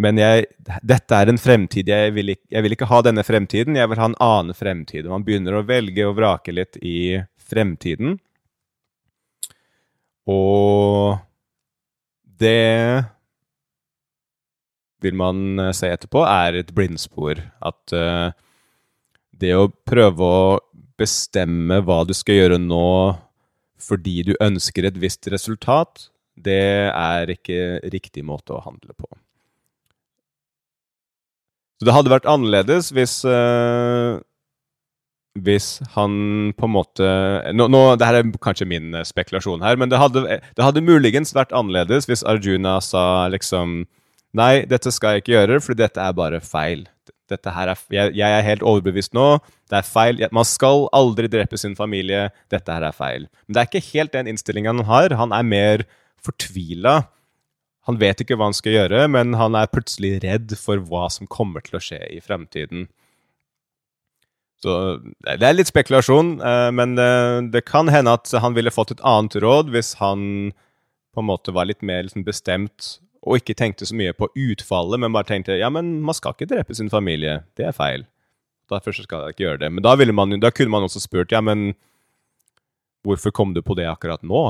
men 0.00 0.20
jeg, 0.20 0.46
dette 0.86 1.16
er 1.16 1.28
en 1.28 1.40
fremtid. 1.40 1.90
Jeg 1.90 2.14
vil, 2.16 2.34
ikke, 2.36 2.46
jeg 2.54 2.64
vil, 2.64 2.76
ikke, 2.76 2.88
ha 2.88 3.00
denne 3.04 3.24
fremtiden, 3.26 3.76
jeg 3.76 3.90
vil 3.90 4.00
ha 4.00 4.08
en 4.08 4.18
annen 4.24 4.56
fremtid. 4.56 5.08
Man 5.10 5.26
begynner 5.26 5.58
å 5.58 5.64
velge 5.68 6.06
og 6.08 6.16
vrake 6.16 6.54
litt 6.54 6.78
i 6.80 7.20
fremtiden. 7.50 8.16
Og 10.30 11.18
det 12.40 13.04
vil 15.00 15.16
man 15.16 15.58
eh, 15.58 15.74
se 15.76 15.90
etterpå, 15.90 16.22
er 16.28 16.60
et 16.60 16.72
blindspor. 16.76 17.42
At 17.64 17.96
uh, 17.96 18.30
det 19.40 19.54
å 19.56 19.70
prøve 19.88 20.24
å 20.24 20.44
bestemme 21.00 21.80
hva 21.84 22.02
du 22.04 22.12
skal 22.16 22.42
gjøre 22.42 22.60
nå 22.60 22.86
fordi 23.80 24.18
du 24.28 24.34
ønsker 24.44 24.84
et 24.84 24.98
visst 25.00 25.24
resultat, 25.32 26.10
det 26.44 26.90
er 26.90 27.34
ikke 27.34 27.80
riktig 27.92 28.24
måte 28.26 28.56
å 28.56 28.64
handle 28.64 28.96
på. 28.96 29.08
Så 31.80 31.88
det 31.88 31.94
hadde 31.96 32.12
vært 32.12 32.28
annerledes 32.28 32.90
hvis 32.92 33.22
uh, 33.24 34.20
hvis 35.38 35.78
han 35.94 36.12
på 36.58 36.66
en 36.66 36.74
måte 36.74 37.06
nå, 37.54 37.68
nå, 37.70 37.80
Det 37.96 38.06
her 38.06 38.18
er 38.18 38.30
kanskje 38.42 38.66
min 38.68 38.92
uh, 38.96 39.06
spekulasjon 39.06 39.62
her, 39.64 39.78
men 39.80 39.88
det 39.88 40.00
hadde, 40.00 40.26
det 40.26 40.64
hadde, 40.64 40.84
muligens 40.84 41.32
vært 41.36 41.54
annerledes 41.56 42.08
hvis 42.10 42.26
Arjuna 42.26 42.80
sa 42.84 43.28
liksom 43.32 43.84
Nei, 44.36 44.62
dette 44.70 44.92
skal 44.94 45.16
jeg 45.16 45.24
ikke 45.24 45.32
gjøre, 45.32 45.56
for 45.58 45.74
dette 45.74 45.98
er 45.98 46.12
bare 46.14 46.38
feil. 46.38 46.84
Dette 47.26 47.50
her 47.50 47.72
er, 47.72 47.80
jeg, 47.90 48.12
jeg 48.14 48.34
er 48.36 48.44
helt 48.46 48.62
overbevist 48.62 49.10
nå. 49.16 49.40
Det 49.66 49.80
er 49.80 49.88
feil. 49.88 50.22
Man 50.30 50.46
skal 50.46 50.84
aldri 50.94 51.26
drepe 51.30 51.58
sin 51.58 51.74
familie. 51.74 52.28
Dette 52.46 52.70
her 52.70 52.86
er 52.86 52.94
feil. 52.94 53.26
Men 53.48 53.56
det 53.56 53.64
er 53.64 53.66
ikke 53.66 53.88
helt 53.88 54.14
den 54.14 54.30
innstillinga 54.30 54.70
han 54.70 54.86
har. 54.86 55.16
Han 55.18 55.34
er 55.34 55.48
mer 55.50 55.82
fortvila 56.24 57.00
han 57.88 57.98
vet 57.98 58.22
ikke 58.22 58.36
hva 58.38 58.50
han 58.50 58.56
skal 58.56 58.76
gjøre, 58.76 59.04
men 59.10 59.34
han 59.40 59.56
er 59.58 59.70
plutselig 59.72 60.20
redd 60.24 60.52
for 60.60 60.82
hva 60.90 61.08
som 61.12 61.28
kommer 61.30 61.64
til 61.64 61.78
å 61.78 61.82
skje 61.82 62.00
i 62.12 62.20
fremtiden. 62.22 62.86
Så 64.60 64.74
det 65.24 65.40
er 65.40 65.56
litt 65.56 65.70
spekulasjon, 65.70 66.34
eh, 66.44 66.68
men 66.76 66.94
det, 66.98 67.12
det 67.54 67.64
kan 67.68 67.88
hende 67.88 68.12
at 68.18 68.28
han 68.44 68.54
ville 68.56 68.72
fått 68.74 68.92
et 68.92 69.04
annet 69.08 69.38
råd 69.40 69.72
hvis 69.72 69.94
han 70.02 70.52
på 71.10 71.22
en 71.22 71.30
måte 71.30 71.54
var 71.56 71.66
litt 71.66 71.80
mer 71.82 72.04
liksom 72.04 72.26
bestemt 72.26 72.98
og 73.24 73.40
ikke 73.40 73.56
tenkte 73.56 73.88
så 73.88 73.96
mye 73.96 74.12
på 74.16 74.28
utfallet, 74.36 75.00
men 75.00 75.12
bare 75.16 75.28
tenkte 75.28 75.58
ja, 75.58 75.68
men 75.72 75.98
man 76.04 76.16
skal 76.16 76.36
ikke 76.36 76.48
drepe 76.52 76.76
sin 76.76 76.92
familie. 76.92 77.40
Det 77.56 77.66
er 77.68 77.76
feil. 77.76 78.06
Derfor 78.70 78.94
skal 78.94 79.26
jeg 79.26 79.34
ikke 79.34 79.46
gjøre 79.48 79.62
det. 79.64 79.72
Men 79.74 79.84
da, 79.84 79.96
man, 80.14 80.38
da 80.40 80.52
kunne 80.54 80.72
man 80.72 80.86
også 80.86 81.02
spurt 81.02 81.32
ja, 81.34 81.40
men 81.44 81.72
hvorfor 83.04 83.32
kom 83.34 83.56
du 83.56 83.64
på 83.64 83.74
det 83.76 83.88
akkurat 83.90 84.22
nå? 84.22 84.44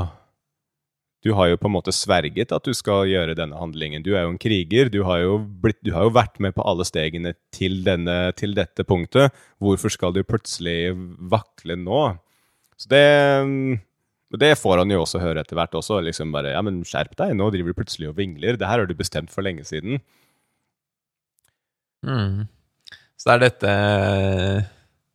Du 1.20 1.35
har 1.37 1.50
jo 1.50 1.59
på 1.61 1.68
en 1.68 1.74
måte 1.74 1.92
sverget 1.92 2.52
at 2.56 2.64
du 2.64 2.72
skal 2.76 3.04
gjøre 3.11 3.37
denne 3.37 3.59
handlingen. 3.61 4.04
Du 4.04 4.14
er 4.14 4.24
jo 4.24 4.33
en 4.33 4.40
kriger. 4.40 4.88
Du 4.92 5.02
har 5.04 5.20
jo, 5.20 5.35
blitt, 5.62 5.76
du 5.85 5.92
har 5.92 6.06
jo 6.06 6.14
vært 6.16 6.40
med 6.40 6.54
på 6.56 6.64
alle 6.64 6.87
stegene 6.88 7.35
til, 7.52 7.83
denne, 7.85 8.33
til, 8.40 8.54
dette 8.56 8.87
punktet. 8.88 9.37
Hvorfor 9.61 9.92
skal 9.92 10.16
du 10.16 10.22
plutselig 10.24 10.94
vakle 11.33 11.76
nå? 11.76 12.06
Så 12.80 12.88
det, 12.88 13.04
det 14.40 14.54
får 14.56 14.80
han 14.80 14.94
jo 14.96 15.02
også 15.04 15.20
høre 15.20 15.44
etter 15.44 15.61
hvert 15.61 15.76
også. 15.76 16.00
liksom 16.09 16.33
bare, 16.33 16.54
ja, 16.56 16.64
men 16.64 16.80
Skjerp 16.88 17.12
deg, 17.20 17.37
nå 17.37 17.50
driver 17.52 17.74
du 17.74 17.80
plutselig 17.83 18.09
og 18.09 18.16
vingler. 18.16 18.56
Det 18.56 18.70
her 18.70 18.80
har 18.80 18.88
du 18.88 18.96
bestemt 18.96 19.33
for 19.35 19.44
lenge 19.44 19.68
siden. 19.68 20.00
Mm. 22.00 22.48
Så 23.20 23.28
det 23.28 23.35
er 23.35 23.42
dette 23.44 23.72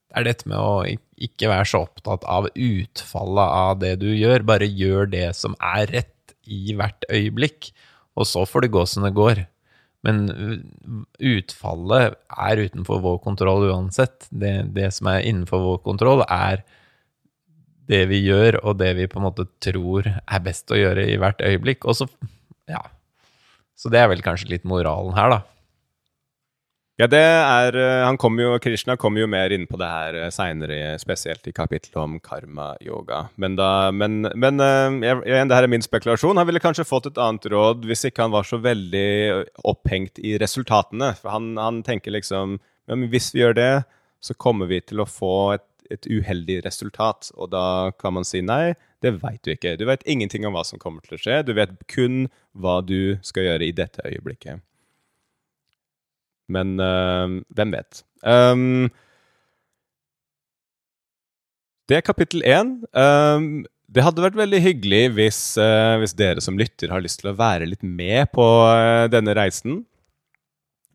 Det 0.06 0.20
er 0.20 0.26
dette 0.28 0.46
med 0.46 0.62
å 0.62 0.84
ikke 1.16 1.50
vær 1.52 1.68
så 1.68 1.86
opptatt 1.86 2.26
av 2.28 2.50
utfallet 2.52 3.58
av 3.64 3.80
det 3.82 3.96
du 4.04 4.10
gjør. 4.12 4.46
Bare 4.48 4.68
gjør 4.68 5.10
det 5.12 5.30
som 5.38 5.56
er 5.64 5.88
rett 5.94 6.36
i 6.46 6.76
hvert 6.78 7.08
øyeblikk, 7.10 7.72
og 8.16 8.28
så 8.30 8.46
får 8.48 8.66
det 8.66 8.74
gå 8.76 8.86
som 8.90 9.06
det 9.06 9.16
går. 9.18 9.46
Men 10.06 10.26
utfallet 11.18 12.18
er 12.30 12.62
utenfor 12.68 13.02
vår 13.02 13.22
kontroll 13.24 13.70
uansett. 13.72 14.28
Det, 14.30 14.54
det, 14.76 14.92
som 14.94 15.10
er 15.10 15.26
innenfor 15.26 15.64
vår 15.64 15.80
kontroll, 15.88 16.22
er 16.30 16.62
det 17.90 18.04
vi 18.10 18.22
gjør, 18.26 18.60
og 18.62 18.78
det 18.82 18.92
vi 19.00 19.10
på 19.10 19.20
en 19.22 19.28
måte 19.28 19.48
tror 19.64 20.08
er 20.10 20.46
best 20.46 20.70
å 20.74 20.78
gjøre 20.78 21.08
i 21.10 21.18
hvert 21.22 21.42
øyeblikk. 21.42 21.88
Og 21.90 21.98
så, 21.98 22.10
ja. 22.70 22.84
Så 23.76 23.90
det 23.92 24.02
er 24.02 24.12
vel 24.12 24.24
kanskje 24.26 24.54
litt 24.54 24.68
moralen 24.68 25.16
her, 25.18 25.34
da. 25.34 25.42
Ja, 26.96 27.10
det 27.12 27.20
er 27.20 27.76
eh, 27.76 28.02
han 28.08 28.16
kom 28.16 28.38
jo, 28.40 28.54
Krishna 28.64 28.96
kommer 28.96 29.20
jo 29.20 29.28
mer 29.28 29.52
inn 29.52 29.66
på 29.68 29.76
det 29.82 29.88
her 29.92 30.16
eh, 30.16 30.30
seinere, 30.32 30.94
spesielt 31.02 31.44
i 31.50 31.52
kapittelet 31.52 31.98
om 32.00 32.14
karma-yoga. 32.24 33.26
Men, 33.36 33.58
da, 33.60 33.92
men, 33.92 34.22
men 34.32 34.64
jeg, 35.04 35.20
igjen, 35.28 35.50
det 35.52 35.58
her 35.58 35.68
er 35.68 35.74
min 35.74 35.84
spekulasjon. 35.84 36.40
Han 36.40 36.48
ville 36.48 36.62
kanskje 36.64 36.88
fått 36.88 37.10
et 37.10 37.20
annet 37.20 37.50
råd 37.52 37.84
hvis 37.90 38.08
ikke 38.08 38.24
han 38.24 38.36
var 38.36 38.48
så 38.48 38.62
veldig 38.64 39.10
opphengt 39.68 40.22
i 40.24 40.38
resultatene. 40.40 41.12
For 41.20 41.36
han, 41.36 41.52
han 41.60 41.82
tenker 41.84 42.16
liksom 42.16 42.62
ja, 42.88 42.98
hvis 43.12 43.34
vi 43.36 43.44
gjør 43.44 43.58
det, 43.60 43.72
så 44.24 44.38
kommer 44.40 44.72
vi 44.72 44.80
til 44.80 45.04
å 45.04 45.08
få 45.10 45.34
et, 45.58 45.68
et 45.92 46.08
uheldig 46.08 46.62
resultat. 46.64 47.34
Og 47.36 47.52
da 47.52 47.92
kan 48.00 48.16
man 48.16 48.28
si 48.28 48.40
nei, 48.40 48.72
det 49.04 49.18
veit 49.20 49.42
du 49.44 49.52
ikke. 49.52 49.76
Du 49.76 49.84
vet 49.90 50.08
ingenting 50.08 50.48
om 50.48 50.56
hva 50.56 50.64
som 50.64 50.80
kommer 50.80 51.04
til 51.04 51.20
å 51.20 51.22
skje. 51.22 51.42
Du 51.44 51.52
vet 51.60 51.76
kun 51.92 52.30
hva 52.56 52.80
du 52.88 53.18
skal 53.20 53.50
gjøre 53.50 53.68
i 53.68 53.76
dette 53.76 54.08
øyeblikket. 54.08 54.64
Men 56.52 56.76
uh, 56.82 57.42
hvem 57.58 57.74
vet? 57.74 58.04
Um, 58.26 58.92
det 61.90 62.00
er 62.00 62.06
kapittel 62.06 62.46
én. 62.46 62.78
Um, 62.98 63.66
det 63.96 64.04
hadde 64.04 64.24
vært 64.24 64.38
veldig 64.40 64.62
hyggelig 64.64 65.04
hvis, 65.18 65.42
uh, 65.62 65.98
hvis, 66.02 66.16
dere 66.18 66.44
som 66.44 66.58
lytter 66.60 66.94
har 66.94 67.04
lyst 67.04 67.22
til 67.22 67.32
å 67.32 67.38
være 67.38 67.68
litt 67.70 67.86
med 67.86 68.32
på 68.36 68.46
uh, 68.66 69.06
denne 69.12 69.36
reisen. 69.38 69.84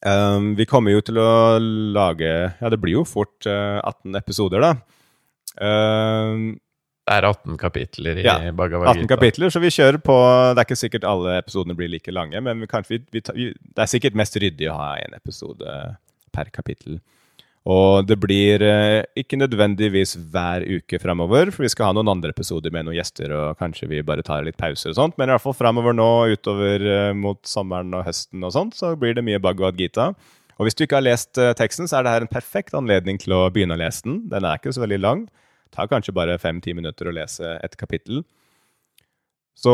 Um, 0.00 0.54
vi 0.56 0.64
kommer 0.64 0.94
jo 0.94 1.02
til 1.04 1.18
å 1.20 1.60
lage 1.60 2.30
Ja, 2.30 2.70
det 2.72 2.78
blir 2.80 3.02
jo 3.02 3.04
fort 3.04 3.44
18 3.44 4.16
episoder, 4.16 4.64
da. 4.64 4.72
Um, 5.60 6.54
det 7.10 7.16
er 7.18 7.26
18 7.26 7.58
kapitler 7.58 8.18
i 8.20 8.24
ja, 8.24 8.36
Bhagavad 8.54 8.92
Gita. 8.92 9.02
18 9.02 9.10
kapitler, 9.10 9.50
så 9.50 9.62
vi 9.62 9.72
kjører 9.74 9.98
på 10.04 10.16
Det 10.54 10.62
er 10.62 10.68
ikke 10.68 10.78
sikkert 10.78 11.06
alle 11.10 11.38
episodene 11.40 11.74
blir 11.78 11.90
like 11.90 12.14
lange, 12.14 12.38
men 12.46 12.62
vi, 12.62 13.00
vi, 13.10 13.22
vi, 13.34 13.48
det 13.50 13.82
er 13.82 13.90
sikkert 13.90 14.18
mest 14.18 14.38
ryddig 14.38 14.68
å 14.70 14.76
ha 14.78 14.92
én 15.02 15.16
episode 15.18 15.80
per 16.30 16.52
kapittel. 16.54 17.00
Og 17.70 18.06
det 18.08 18.16
blir 18.22 18.62
eh, 18.64 19.02
ikke 19.20 19.36
nødvendigvis 19.36 20.14
hver 20.32 20.64
uke 20.64 21.00
framover, 21.02 21.50
for 21.52 21.66
vi 21.66 21.72
skal 21.72 21.90
ha 21.90 21.96
noen 21.98 22.08
andre 22.08 22.30
episoder 22.32 22.72
med 22.72 22.86
noen 22.86 22.96
gjester, 22.96 23.34
og 23.36 23.58
kanskje 23.60 23.90
vi 23.90 24.04
bare 24.06 24.24
tar 24.24 24.46
litt 24.46 24.56
pauser 24.60 24.94
og 24.94 24.96
sånt, 24.96 25.18
men 25.20 25.28
i 25.28 25.34
hvert 25.34 25.44
fall 25.44 25.58
framover 25.58 25.96
nå 25.96 26.08
utover 26.32 26.86
eh, 26.94 27.10
mot 27.12 27.42
sommeren 27.46 27.92
og 27.98 28.06
høsten 28.06 28.46
og 28.46 28.54
sånt, 28.54 28.78
så 28.78 28.94
blir 28.96 29.18
det 29.18 29.26
mye 29.26 29.42
Bhagavad 29.42 29.76
Gita. 29.76 30.12
Og 30.56 30.68
hvis 30.68 30.78
du 30.78 30.86
ikke 30.86 31.02
har 31.02 31.08
lest 31.10 31.42
eh, 31.42 31.52
teksten, 31.58 31.90
så 31.90 31.98
er 31.98 32.06
det 32.06 32.14
her 32.14 32.24
en 32.24 32.32
perfekt 32.32 32.78
anledning 32.78 33.20
til 33.20 33.36
å 33.36 33.44
begynne 33.52 33.76
å 33.76 33.82
lese 33.82 34.06
den. 34.06 34.22
Den 34.32 34.46
er 34.46 34.62
ikke 34.62 34.72
så 34.78 34.86
veldig 34.86 35.02
lang 35.02 35.28
tar 35.74 35.90
kanskje 35.90 36.14
bare 36.16 36.38
fem-ti 36.40 36.74
minutter 36.76 37.08
å 37.08 37.14
lese 37.14 37.56
et 37.64 37.76
kapittel. 37.80 38.22
Så 39.58 39.72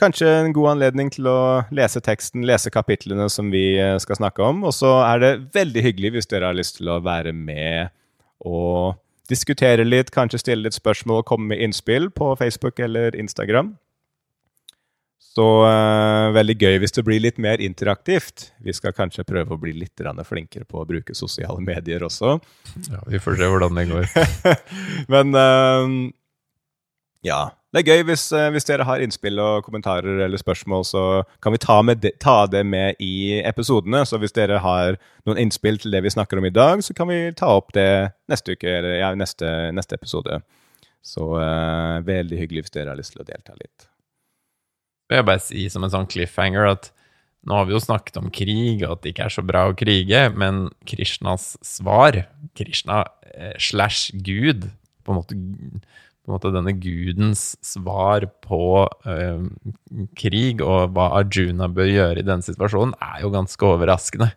kanskje 0.00 0.28
en 0.28 0.52
god 0.54 0.74
anledning 0.76 1.10
til 1.12 1.28
å 1.30 1.38
lese 1.74 2.02
teksten, 2.04 2.46
lese 2.48 2.72
kapitlene 2.74 3.28
som 3.30 3.50
vi 3.52 3.76
eh, 3.80 3.98
skal 4.02 4.18
snakke 4.18 4.44
om. 4.46 4.64
Og 4.68 4.74
så 4.76 4.94
er 5.04 5.22
det 5.22 5.32
veldig 5.54 5.86
hyggelig 5.88 6.14
hvis 6.16 6.30
dere 6.30 6.50
har 6.50 6.58
lyst 6.58 6.80
til 6.80 6.90
å 6.92 7.00
være 7.04 7.34
med 7.36 7.92
og 8.42 8.98
diskutere 9.30 9.84
litt, 9.86 10.10
kanskje 10.14 10.42
stille 10.42 10.66
litt 10.66 10.76
spørsmål 10.76 11.22
og 11.22 11.28
komme 11.28 11.52
med 11.52 11.62
innspill 11.62 12.10
på 12.10 12.34
Facebook 12.40 12.82
eller 12.82 13.16
Instagram. 13.16 13.76
Så 15.32 15.44
uh, 15.64 16.28
veldig 16.34 16.58
gøy 16.60 16.74
hvis 16.82 16.92
det 16.92 17.04
blir 17.06 17.22
litt 17.24 17.38
mer 17.40 17.62
interaktivt. 17.64 18.50
Vi 18.60 18.74
skal 18.76 18.92
kanskje 18.96 19.24
prøve 19.24 19.54
å 19.54 19.60
bli 19.60 19.72
litt 19.80 20.02
flinkere 20.28 20.66
på 20.68 20.82
å 20.82 20.88
bruke 20.88 21.14
sosiale 21.16 21.60
medier 21.64 22.04
også. 22.04 22.36
Ja, 22.90 23.00
Vi 23.08 23.20
får 23.22 23.38
se 23.40 23.48
hvordan 23.48 23.78
det 23.78 23.86
går. 23.88 24.10
Men 25.14 25.32
uh, 25.32 26.10
ja. 27.24 27.42
Det 27.72 27.80
er 27.80 27.94
gøy 27.94 28.02
hvis, 28.10 28.26
uh, 28.36 28.50
hvis, 28.52 28.66
dere 28.68 28.84
har 28.84 29.00
innspill 29.00 29.40
og 29.40 29.64
kommentarer 29.64 30.20
eller 30.26 30.36
spørsmål, 30.36 30.84
så 30.84 31.04
kan 31.40 31.54
vi 31.54 31.62
ta, 31.62 31.78
det, 31.94 32.12
ta, 32.20 32.34
det 32.44 32.60
med 32.68 33.00
i 33.00 33.40
episodene. 33.40 34.02
Så 34.04 34.20
hvis 34.20 34.36
dere 34.36 34.60
har 34.60 34.98
noen 35.24 35.40
innspill 35.40 35.80
til 35.80 35.96
det 35.96 36.02
vi 36.04 36.12
snakker 36.12 36.42
om 36.42 36.50
i 36.50 36.52
dag, 36.52 36.84
så 36.84 36.92
kan 36.92 37.08
vi 37.08 37.22
ta 37.38 37.54
opp 37.56 37.72
det 37.72 38.12
neste 38.28 38.52
uke 38.52 38.68
eller 38.68 38.98
ja, 39.00 39.14
neste, 39.16 39.48
neste 39.72 39.96
episode. 39.96 40.42
Så 41.00 41.24
veldig 42.04 42.36
hyggelig 42.44 42.66
hvis 42.66 42.76
dere 42.76 42.92
har 42.92 43.00
lyst 43.00 43.16
til 43.16 43.24
å 43.24 43.26
delta 43.26 43.56
litt 43.56 43.88
vil 45.12 45.20
jeg 45.20 45.28
bare 45.28 45.44
si 45.44 45.68
som 45.72 45.84
en 45.84 45.92
sånn 45.92 46.10
cliffhanger 46.10 46.70
at 46.72 46.92
nå 47.42 47.56
har 47.58 47.66
vi 47.66 47.74
jo 47.74 47.80
snakket 47.82 48.20
om 48.20 48.30
krig, 48.34 48.84
og 48.84 48.96
at 48.96 49.02
det 49.02 49.12
ikke 49.12 49.26
er 49.26 49.34
så 49.34 49.42
bra 49.46 49.64
å 49.66 49.74
krige, 49.78 50.20
men 50.38 50.68
Krishnas 50.88 51.56
svar, 51.66 52.20
Krishna 52.58 53.02
eh, 53.34 53.56
slash 53.58 54.14
Gud, 54.14 54.68
på 55.02 55.10
en, 55.10 55.18
måte, 55.18 55.34
på 55.34 56.30
en 56.30 56.36
måte 56.36 56.52
denne 56.54 56.74
gudens 56.78 57.56
svar 57.66 58.28
på 58.46 58.62
eh, 59.10 59.42
krig 60.18 60.62
og 60.62 60.94
hva 60.94 61.08
Arjuna 61.18 61.66
bør 61.66 61.90
gjøre 61.90 62.22
i 62.22 62.28
denne 62.28 62.46
situasjonen, 62.46 62.94
er 63.02 63.24
jo 63.24 63.34
ganske 63.34 63.70
overraskende. 63.72 64.30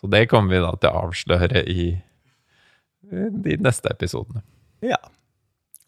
Så 0.00 0.10
det 0.10 0.26
kommer 0.32 0.56
vi 0.56 0.64
da 0.64 0.74
til 0.74 0.90
å 0.90 1.04
avsløre 1.06 1.62
i 1.70 1.90
eh, 1.94 3.28
de 3.30 3.60
neste 3.62 3.94
episodene. 3.94 4.42
Ja. 4.82 4.98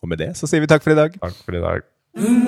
Og 0.02 0.14
med 0.14 0.22
det 0.22 0.36
så 0.38 0.46
sier 0.46 0.62
vi 0.62 0.70
takk 0.70 0.86
for 0.86 0.94
i 0.94 1.00
dag. 1.00 1.18
Takk 1.18 1.42
for 1.42 1.58
i 1.58 1.64
dag. 1.64 1.91
Mm-hmm. 2.14 2.42